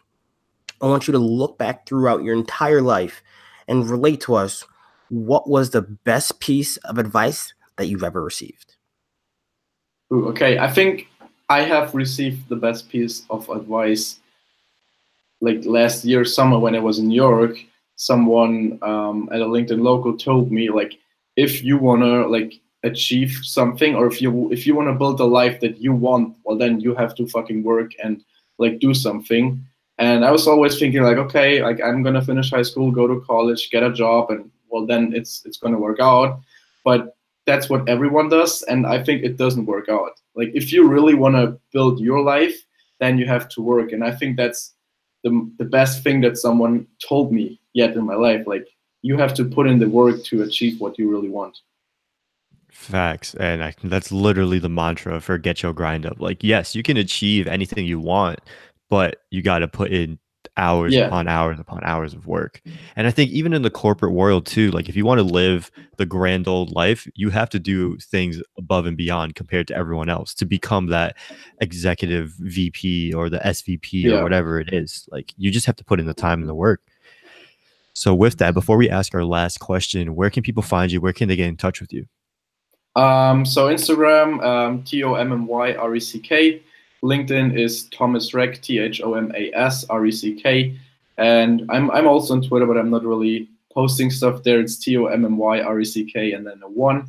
I 0.81 0.87
want 0.87 1.07
you 1.07 1.13
to 1.13 1.19
look 1.19 1.57
back 1.57 1.87
throughout 1.87 2.23
your 2.23 2.35
entire 2.35 2.81
life 2.81 3.23
and 3.69 3.89
relate 3.89 4.19
to 4.21 4.35
us 4.35 4.65
what 5.09 5.49
was 5.49 5.69
the 5.69 5.81
best 5.81 6.41
piece 6.41 6.75
of 6.77 6.97
advice 6.97 7.53
that 7.77 7.87
you've 7.87 8.03
ever 8.03 8.21
received. 8.21 8.75
Ooh, 10.11 10.27
okay, 10.27 10.57
I 10.57 10.69
think 10.69 11.07
I 11.49 11.61
have 11.61 11.95
received 11.95 12.49
the 12.49 12.55
best 12.55 12.89
piece 12.89 13.25
of 13.29 13.47
advice 13.49 14.19
like 15.43 15.65
last 15.65 16.05
year 16.05 16.23
summer 16.23 16.57
when 16.57 16.73
I 16.73 16.79
was 16.79 16.99
in 16.99 17.09
New 17.09 17.21
York. 17.29 17.57
Someone 17.95 18.79
um, 18.81 19.29
at 19.31 19.41
a 19.41 19.45
LinkedIn 19.45 19.81
local 19.81 20.17
told 20.17 20.51
me 20.51 20.69
like 20.69 20.97
if 21.35 21.63
you 21.63 21.77
wanna 21.77 22.25
like 22.27 22.53
achieve 22.83 23.31
something 23.43 23.93
or 23.93 24.07
if 24.07 24.21
you 24.21 24.51
if 24.51 24.65
you 24.65 24.73
wanna 24.73 24.93
build 24.93 25.19
a 25.19 25.25
life 25.25 25.59
that 25.59 25.77
you 25.79 25.93
want, 25.93 26.37
well 26.45 26.57
then 26.57 26.79
you 26.79 26.95
have 26.95 27.13
to 27.15 27.27
fucking 27.27 27.61
work 27.61 27.91
and 28.01 28.23
like 28.57 28.79
do 28.79 28.93
something. 28.93 29.45
And 29.97 30.23
I 30.25 30.31
was 30.31 30.47
always 30.47 30.79
thinking 30.79 31.03
like, 31.03 31.17
okay, 31.17 31.61
like 31.61 31.81
I'm 31.81 32.03
gonna 32.03 32.21
finish 32.21 32.49
high 32.49 32.67
school, 32.69 32.89
go 32.89 33.05
to 33.05 33.21
college, 33.27 33.69
get 33.69 33.83
a 33.83 33.91
job, 33.91 34.31
and 34.31 34.49
well 34.69 34.85
then 34.85 35.11
it's 35.13 35.43
it's 35.45 35.57
gonna 35.57 35.77
work 35.87 35.99
out. 35.99 36.39
But 36.85 37.17
that's 37.45 37.69
what 37.69 37.89
everyone 37.89 38.29
does, 38.29 38.63
and 38.63 38.87
I 38.87 39.03
think 39.03 39.23
it 39.23 39.35
doesn't 39.35 39.65
work 39.65 39.89
out. 39.89 40.13
Like 40.35 40.51
if 40.53 40.71
you 40.71 40.87
really 40.87 41.15
wanna 41.15 41.57
build 41.73 41.99
your 41.99 42.21
life, 42.21 42.57
then 43.01 43.17
you 43.17 43.25
have 43.25 43.49
to 43.49 43.61
work. 43.61 43.91
And 43.91 44.03
I 44.03 44.11
think 44.15 44.37
that's 44.37 44.73
the 45.23 45.51
the 45.57 45.65
best 45.65 46.03
thing 46.03 46.21
that 46.21 46.37
someone 46.37 46.87
told 47.07 47.31
me 47.31 47.59
yet 47.73 47.95
in 47.95 48.05
my 48.05 48.15
life. 48.15 48.45
Like 48.47 48.67
you 49.01 49.17
have 49.17 49.33
to 49.35 49.45
put 49.45 49.67
in 49.67 49.79
the 49.79 49.89
work 49.89 50.23
to 50.25 50.43
achieve 50.43 50.79
what 50.79 50.97
you 50.97 51.09
really 51.09 51.29
want. 51.29 51.57
Facts. 52.71 53.35
And 53.35 53.63
I, 53.63 53.75
that's 53.83 54.11
literally 54.11 54.59
the 54.59 54.69
mantra 54.69 55.21
for 55.21 55.37
get 55.37 55.61
your 55.61 55.73
grind 55.73 56.05
up. 56.05 56.19
Like, 56.19 56.43
yes, 56.43 56.75
you 56.75 56.81
can 56.81 56.97
achieve 56.97 57.47
anything 57.47 57.85
you 57.85 57.99
want, 57.99 58.39
but 58.89 59.17
you 59.29 59.43
got 59.43 59.59
to 59.59 59.67
put 59.67 59.91
in 59.91 60.17
hours 60.55 60.93
Yeah. 60.93 61.07
upon 61.07 61.27
hours 61.27 61.59
upon 61.59 61.83
hours 61.83 62.13
of 62.13 62.27
work. 62.27 62.61
And 62.95 63.07
I 63.07 63.11
think 63.11 63.31
even 63.31 63.53
in 63.53 63.63
the 63.63 63.71
corporate 63.71 64.13
world 64.13 64.45
too, 64.45 64.69
like 64.71 64.87
if 64.87 64.95
you 64.95 65.05
want 65.05 65.17
to 65.17 65.23
live 65.23 65.71
the 65.97 66.05
grand 66.05 66.47
old 66.47 66.71
life, 66.71 67.07
you 67.15 67.31
have 67.31 67.49
to 67.51 67.59
do 67.59 67.97
things 67.97 68.41
above 68.57 68.85
and 68.85 68.95
beyond 68.95 69.33
compared 69.35 69.67
to 69.69 69.75
everyone 69.75 70.09
else 70.09 70.33
to 70.35 70.45
become 70.45 70.87
that 70.87 71.17
executive 71.59 72.33
VP 72.39 73.13
or 73.13 73.29
the 73.29 73.39
SVP 73.39 74.03
Yeah. 74.03 74.17
or 74.17 74.23
whatever 74.23 74.59
it 74.59 74.71
is. 74.71 75.07
Like 75.11 75.33
you 75.37 75.49
just 75.49 75.65
have 75.65 75.75
to 75.77 75.83
put 75.83 75.99
in 75.99 76.05
the 76.05 76.13
time 76.13 76.39
and 76.41 76.49
the 76.49 76.55
work. 76.55 76.81
So 77.93 78.13
with 78.13 78.37
that, 78.37 78.53
before 78.53 78.77
we 78.77 78.89
ask 78.89 79.13
our 79.15 79.23
last 79.25 79.59
question, 79.59 80.15
where 80.15 80.29
can 80.29 80.43
people 80.43 80.63
find 80.63 80.91
you? 80.91 80.99
Where 81.01 81.13
can 81.13 81.27
they 81.29 81.35
get 81.35 81.47
in 81.47 81.57
touch 81.57 81.79
with 81.81 81.93
you? 81.93 82.05
Um, 82.95 83.43
so 83.45 83.73
Instagram, 83.73 84.43
um, 84.43 84.83
T 84.83 85.03
O 85.03 85.15
M 85.15 85.31
M 85.31 85.47
Y 85.47 85.73
R 85.73 85.95
E 85.95 85.99
C 85.99 86.19
K. 86.19 86.61
LinkedIn 87.03 87.57
is 87.57 87.89
Thomas 87.89 88.33
Reck, 88.33 88.61
T 88.61 88.79
H 88.79 89.01
O 89.01 89.15
M 89.15 89.31
A 89.35 89.51
S 89.53 89.83
R 89.89 90.05
E 90.05 90.11
C 90.11 90.33
K. 90.33 90.77
And 91.17 91.69
I'm 91.69 91.91
I'm 91.91 92.07
also 92.07 92.33
on 92.33 92.41
Twitter, 92.41 92.65
but 92.65 92.77
I'm 92.77 92.89
not 92.89 93.03
really 93.03 93.49
posting 93.71 94.09
stuff 94.09 94.43
there. 94.43 94.59
It's 94.59 94.77
T 94.77 94.97
O 94.97 95.05
M 95.05 95.25
M 95.25 95.37
Y 95.37 95.61
R 95.61 95.79
E 95.79 95.85
C 95.85 96.05
K 96.05 96.31
and 96.31 96.47
then 96.47 96.61
a 96.63 96.69
one. 96.69 97.07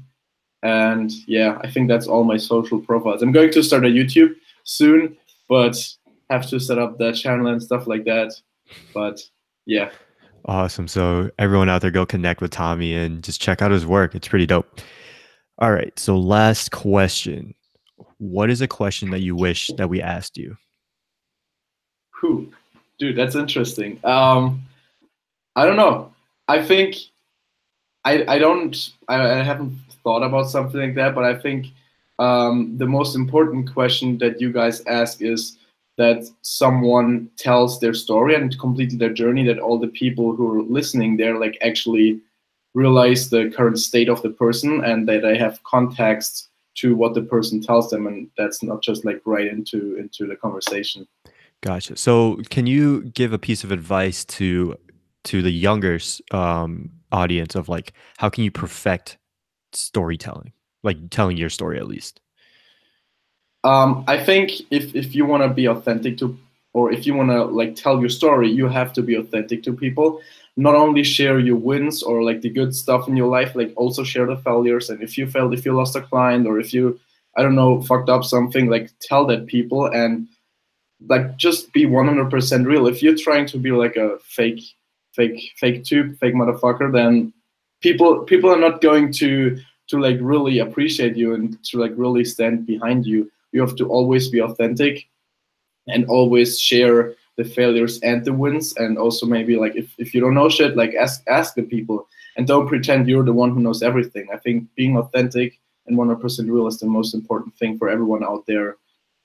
And 0.63 1.13
yeah, 1.27 1.59
I 1.63 1.71
think 1.71 1.89
that's 1.89 2.07
all 2.07 2.25
my 2.25 2.39
social 2.39 2.81
profiles. 2.81 3.23
I'm 3.23 3.33
going 3.33 3.53
to 3.53 3.63
start 3.63 3.85
a 3.85 3.89
YouTube 3.89 4.35
soon, 4.65 5.17
but 5.49 5.77
have 6.31 6.49
to 6.49 6.59
set 6.59 6.79
up 6.79 6.99
the 6.99 7.13
channel 7.13 7.49
and 7.49 7.63
stuff 7.63 7.87
like 7.87 8.05
that. 8.05 8.33
But 8.93 9.21
yeah. 9.67 9.91
Awesome. 10.47 10.89
So 10.89 11.31
everyone 11.39 11.69
out 11.69 11.83
there, 11.83 11.91
go 11.91 12.05
connect 12.05 12.41
with 12.41 12.51
Tommy 12.51 12.95
and 12.95 13.23
just 13.23 13.41
check 13.41 13.63
out 13.63 13.71
his 13.71 13.87
work. 13.87 14.15
It's 14.15 14.29
pretty 14.29 14.47
dope. 14.47 14.81
All 15.59 15.73
right. 15.73 15.97
So 15.99 16.19
last 16.19 16.71
question. 16.71 17.55
What 18.25 18.49
is 18.49 18.63
a 18.63 18.67
question 18.67 19.11
that 19.11 19.21
you 19.21 19.37
wish 19.37 19.71
that 19.77 19.91
we 19.91 20.01
asked 20.01 20.39
you? 20.39 20.57
Whew. 22.21 22.51
Dude, 22.99 23.17
that's 23.17 23.35
interesting. 23.35 24.01
Um, 24.03 24.63
I 25.57 25.67
don't 25.67 25.77
know. 25.77 26.11
I 26.49 26.65
think 26.65 26.97
I 28.03 28.25
I 28.27 28.39
don't 28.39 28.75
I, 29.09 29.17
I 29.17 29.43
haven't 29.43 29.79
thought 30.03 30.23
about 30.23 30.49
something 30.49 30.81
like 30.81 30.95
that, 30.95 31.15
but 31.15 31.25
I 31.25 31.35
think 31.35 31.67
um, 32.19 32.79
the 32.79 32.87
most 32.87 33.15
important 33.15 33.71
question 33.71 34.17
that 34.19 34.41
you 34.41 34.51
guys 34.51 34.81
ask 34.87 35.21
is 35.21 35.59
that 35.99 36.25
someone 36.41 37.29
tells 37.37 37.79
their 37.79 37.93
story 37.93 38.37
and 38.37 38.59
completely 38.59 38.97
their 38.97 39.13
journey. 39.13 39.45
That 39.45 39.59
all 39.59 39.79
the 39.79 39.89
people 40.03 40.35
who 40.35 40.51
are 40.51 40.63
listening 40.63 41.19
there 41.19 41.39
like 41.39 41.59
actually 41.61 42.23
realize 42.73 43.29
the 43.29 43.53
current 43.55 43.79
state 43.79 44.09
of 44.09 44.23
the 44.23 44.31
person 44.31 44.83
and 44.83 45.07
that 45.09 45.21
they 45.21 45.37
have 45.37 45.63
context 45.65 46.49
to 46.77 46.95
what 46.95 47.15
the 47.15 47.23
person 47.23 47.61
tells 47.61 47.91
them, 47.91 48.07
and 48.07 48.29
that's 48.37 48.63
not 48.63 48.83
just 48.83 49.05
like 49.05 49.21
right 49.25 49.47
into 49.47 49.97
into 49.97 50.27
the 50.27 50.37
conversation. 50.37 51.07
Gotcha. 51.61 51.97
So 51.97 52.41
can 52.51 52.67
you 52.67 53.05
give 53.05 53.33
a 53.33 53.39
piece 53.39 53.65
of 53.65 53.73
advice 53.73 54.25
to 54.27 54.77
to 55.25 55.41
the 55.41 55.51
younger 55.51 55.99
um, 56.31 56.91
audience 57.11 57.55
of 57.55 57.69
like 57.69 57.93
how 58.19 58.29
can 58.29 58.45
you 58.45 58.51
perfect 58.51 59.19
storytelling, 59.73 60.53
like 60.83 61.11
telling 61.11 61.37
your 61.37 61.49
story 61.49 61.79
at 61.79 61.87
least? 61.87 62.21
Um, 63.65 64.05
I 64.07 64.23
think 64.23 64.53
if 64.71 64.95
if 64.95 65.15
you 65.15 65.25
want 65.25 65.43
to 65.43 65.49
be 65.49 65.67
authentic 65.67 66.19
to, 66.19 66.39
or 66.75 66.93
if 66.93 67.07
you 67.07 67.15
want 67.15 67.31
to 67.31 67.45
like 67.45 67.75
tell 67.75 67.99
your 67.99 68.11
story, 68.11 68.51
you 68.51 68.69
have 68.69 68.93
to 68.93 69.03
be 69.03 69.15
authentic 69.15 69.63
to 69.63 69.73
people. 69.73 70.21
Not 70.57 70.75
only 70.75 71.03
share 71.03 71.39
your 71.39 71.57
wins 71.57 72.03
or 72.03 72.23
like 72.23 72.41
the 72.41 72.51
good 72.51 72.75
stuff 72.75 73.09
in 73.09 73.17
your 73.17 73.29
life, 73.29 73.55
like 73.55 73.73
also 73.77 74.05
share 74.05 74.27
the 74.27 74.37
failures. 74.37 74.91
And 74.91 75.03
if 75.03 75.19
you 75.19 75.27
failed, 75.27 75.53
if 75.53 75.65
you 75.65 75.73
lost 75.73 75.97
a 75.97 76.01
client, 76.01 76.47
or 76.47 76.61
if 76.61 76.73
you, 76.73 76.99
I 77.37 77.43
don't 77.43 77.57
know, 77.57 77.83
fucked 77.83 78.09
up 78.09 78.25
something, 78.25 78.69
like 78.69 78.91
tell 79.01 79.27
that 79.27 79.47
people 79.47 79.87
and 79.87 80.29
like 81.09 81.37
just 81.37 81.73
be 81.73 81.87
100% 81.87 82.67
real. 82.67 82.87
If 82.87 83.03
you're 83.03 83.17
trying 83.17 83.47
to 83.47 83.59
be 83.59 83.73
like 83.73 83.97
a 83.97 84.19
fake, 84.23 84.63
fake, 85.13 85.53
fake 85.57 85.85
tube, 85.85 86.17
fake 86.19 86.35
motherfucker, 86.35 86.93
then 86.93 87.33
people 87.85 88.21
people 88.25 88.51
are 88.51 88.59
not 88.59 88.81
going 88.81 89.13
to 89.13 89.61
to 89.89 89.99
like 89.99 90.17
really 90.21 90.61
appreciate 90.61 91.17
you 91.17 91.35
and 91.35 91.63
to 91.63 91.79
like 91.79 91.93
really 91.97 92.25
stand 92.25 92.67
behind 92.67 93.05
you 93.05 93.31
you 93.53 93.61
have 93.61 93.77
to 93.77 93.87
always 93.89 94.29
be 94.29 94.41
authentic 94.41 95.07
and 95.87 96.07
always 96.07 96.59
share 96.59 97.15
the 97.37 97.45
failures 97.45 97.99
and 98.01 98.25
the 98.25 98.33
wins 98.33 98.75
and 98.77 98.97
also 98.97 99.27
maybe 99.27 99.57
like 99.57 99.75
if, 99.77 99.93
if 99.99 100.15
you 100.15 100.21
don't 100.21 100.35
know 100.35 100.49
shit 100.49 100.77
like 100.77 100.95
ask 100.95 101.23
ask 101.29 101.55
the 101.55 101.63
people 101.63 102.09
and 102.37 102.47
don't 102.47 102.69
pretend 102.69 103.09
you're 103.09 103.25
the 103.25 103.33
one 103.33 103.51
who 103.51 103.61
knows 103.61 103.83
everything 103.83 104.27
i 104.33 104.37
think 104.37 104.67
being 104.75 104.97
authentic 104.97 105.59
and 105.87 105.99
100% 105.99 106.51
real 106.51 106.67
is 106.67 106.79
the 106.79 106.87
most 106.87 107.13
important 107.13 107.55
thing 107.57 107.77
for 107.77 107.89
everyone 107.89 108.25
out 108.25 108.45
there 108.47 108.77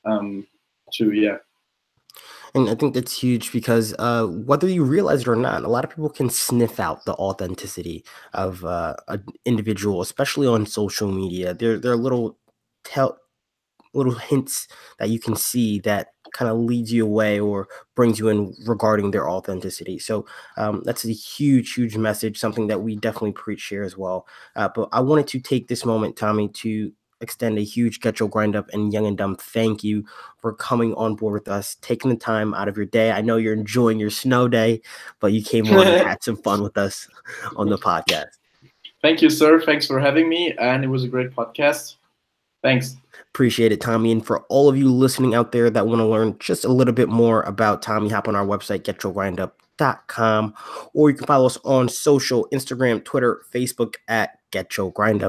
um 0.06 0.46
to 0.92 1.12
yeah 1.12 1.38
And 2.56 2.70
I 2.70 2.76
think 2.76 2.94
that's 2.94 3.20
huge 3.20 3.52
because 3.52 3.94
uh, 4.00 4.26
whether 4.26 4.68
you 4.68 4.84
realize 4.84 5.22
it 5.22 5.28
or 5.28 5.36
not, 5.36 5.64
a 5.64 5.68
lot 5.68 5.84
of 5.84 5.92
people 5.92 6.10
can 6.10 6.30
sniff 6.30 6.80
out 6.80 7.06
the 7.06 7.14
authenticity 7.14 8.04
of 8.34 8.66
uh, 8.66 8.96
an 9.08 9.24
individual, 9.46 10.02
especially 10.02 10.48
on 10.48 10.66
social 10.66 11.12
media. 11.12 11.54
There, 11.54 11.78
there 11.78 11.92
are 11.92 11.98
little 11.98 12.38
tell, 12.84 13.20
little 13.94 14.16
hints 14.16 14.68
that 14.98 15.10
you 15.10 15.20
can 15.20 15.36
see 15.36 15.80
that 15.82 16.08
kind 16.34 16.50
of 16.50 16.58
leads 16.58 16.92
you 16.92 17.06
away 17.06 17.40
or 17.40 17.68
brings 17.96 18.20
you 18.20 18.30
in 18.30 18.54
regarding 18.66 19.12
their 19.12 19.30
authenticity. 19.30 20.00
So 20.00 20.26
um, 20.58 20.82
that's 20.86 21.06
a 21.06 21.12
huge, 21.12 21.74
huge 21.74 21.98
message, 21.98 22.40
something 22.40 22.68
that 22.68 22.82
we 22.82 22.96
definitely 22.96 23.34
preach 23.34 23.66
here 23.66 23.84
as 23.84 23.98
well. 23.98 24.28
Uh, 24.56 24.70
but 24.74 24.90
I 24.92 25.00
wanted 25.02 25.28
to 25.28 25.40
take 25.40 25.68
this 25.68 25.86
moment, 25.86 26.16
Tommy, 26.16 26.48
to 26.50 26.92
extend 27.22 27.58
a 27.58 27.64
huge 27.64 28.00
Get 28.00 28.20
Your 28.20 28.30
Grind 28.30 28.56
Up 28.56 28.70
and 28.72 28.94
Young 28.94 29.06
and 29.06 29.18
Dumb 29.18 29.36
thank 29.36 29.84
you 29.84 30.06
for 30.38 30.54
coming 30.54 30.94
on 30.94 31.16
board 31.16 31.34
with 31.34 31.48
us, 31.48 31.76
taking 31.82 32.10
the 32.10 32.16
time 32.16 32.54
out 32.54 32.68
of 32.68 32.78
your 32.78 32.86
day. 32.86 33.12
I 33.12 33.22
know 33.22 33.38
you're 33.38 33.54
enjoying 33.54 34.00
your 34.00 34.10
snow 34.10 34.48
day, 34.48 34.82
but 35.20 35.34
you 35.34 35.44
came 35.44 35.68
on 35.68 35.86
and 35.86 36.08
had 36.08 36.24
some 36.24 36.38
fun 36.38 36.64
with 36.64 36.78
us 36.78 37.08
on 37.56 37.70
the 37.70 37.78
podcast. 37.78 38.28
thank 39.02 39.22
you 39.22 39.30
sir 39.30 39.62
thanks 39.62 39.88
for 39.88 40.00
having 40.00 40.28
me 40.28 40.54
and 40.60 40.84
it 40.84 40.88
was 40.88 41.04
a 41.04 41.08
great 41.08 41.32
podcast 41.32 41.96
Thanks. 42.62 42.96
Appreciate 43.34 43.72
it, 43.72 43.82
Tommy. 43.82 44.12
And 44.12 44.26
for 44.26 44.42
all 44.50 44.70
of 44.70 44.78
you 44.78 44.92
listening 44.92 45.36
out 45.36 45.52
there 45.52 45.70
that 45.70 45.88
want 45.88 46.00
to 46.00 46.06
learn 46.06 46.36
just 46.40 46.66
a 46.66 46.70
little 46.70 46.94
bit 46.94 47.10
more 47.10 47.44
about 47.44 47.82
Tommy, 47.82 48.10
hop 48.10 48.28
on 48.28 48.36
our 48.36 48.46
website, 48.46 48.82
getyourgrindup.com, 48.82 50.54
or 50.94 51.10
you 51.10 51.16
can 51.16 51.28
follow 51.28 51.46
us 51.46 51.58
on 51.64 51.88
social 51.88 52.48
Instagram, 52.52 53.04
Twitter, 53.04 53.44
Facebook 53.54 53.96
at 54.08 54.40
Get 54.52 54.76
Your 54.78 54.92
Grind 54.92 55.24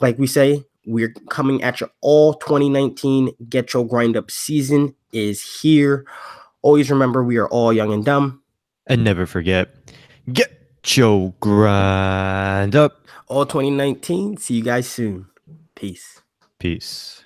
Like 0.00 0.18
we 0.18 0.26
say, 0.26 0.64
we're 0.86 1.14
coming 1.28 1.62
at 1.62 1.80
you 1.80 1.90
all 2.00 2.34
2019. 2.34 3.30
Get 3.48 3.74
Your 3.74 3.86
Grind 3.86 4.16
Up 4.16 4.30
season 4.30 4.94
is 5.12 5.60
here. 5.60 6.06
Always 6.62 6.90
remember, 6.90 7.22
we 7.22 7.36
are 7.36 7.48
all 7.48 7.72
young 7.72 7.92
and 7.92 8.04
dumb. 8.04 8.42
And 8.86 9.04
never 9.04 9.26
forget, 9.26 9.74
get 10.32 10.52
your 10.96 11.32
grind 11.40 12.74
up. 12.74 13.06
All 13.28 13.46
2019. 13.46 14.38
See 14.38 14.54
you 14.54 14.62
guys 14.62 14.88
soon. 14.88 15.26
Peace. 15.74 16.20
Peace. 16.60 17.19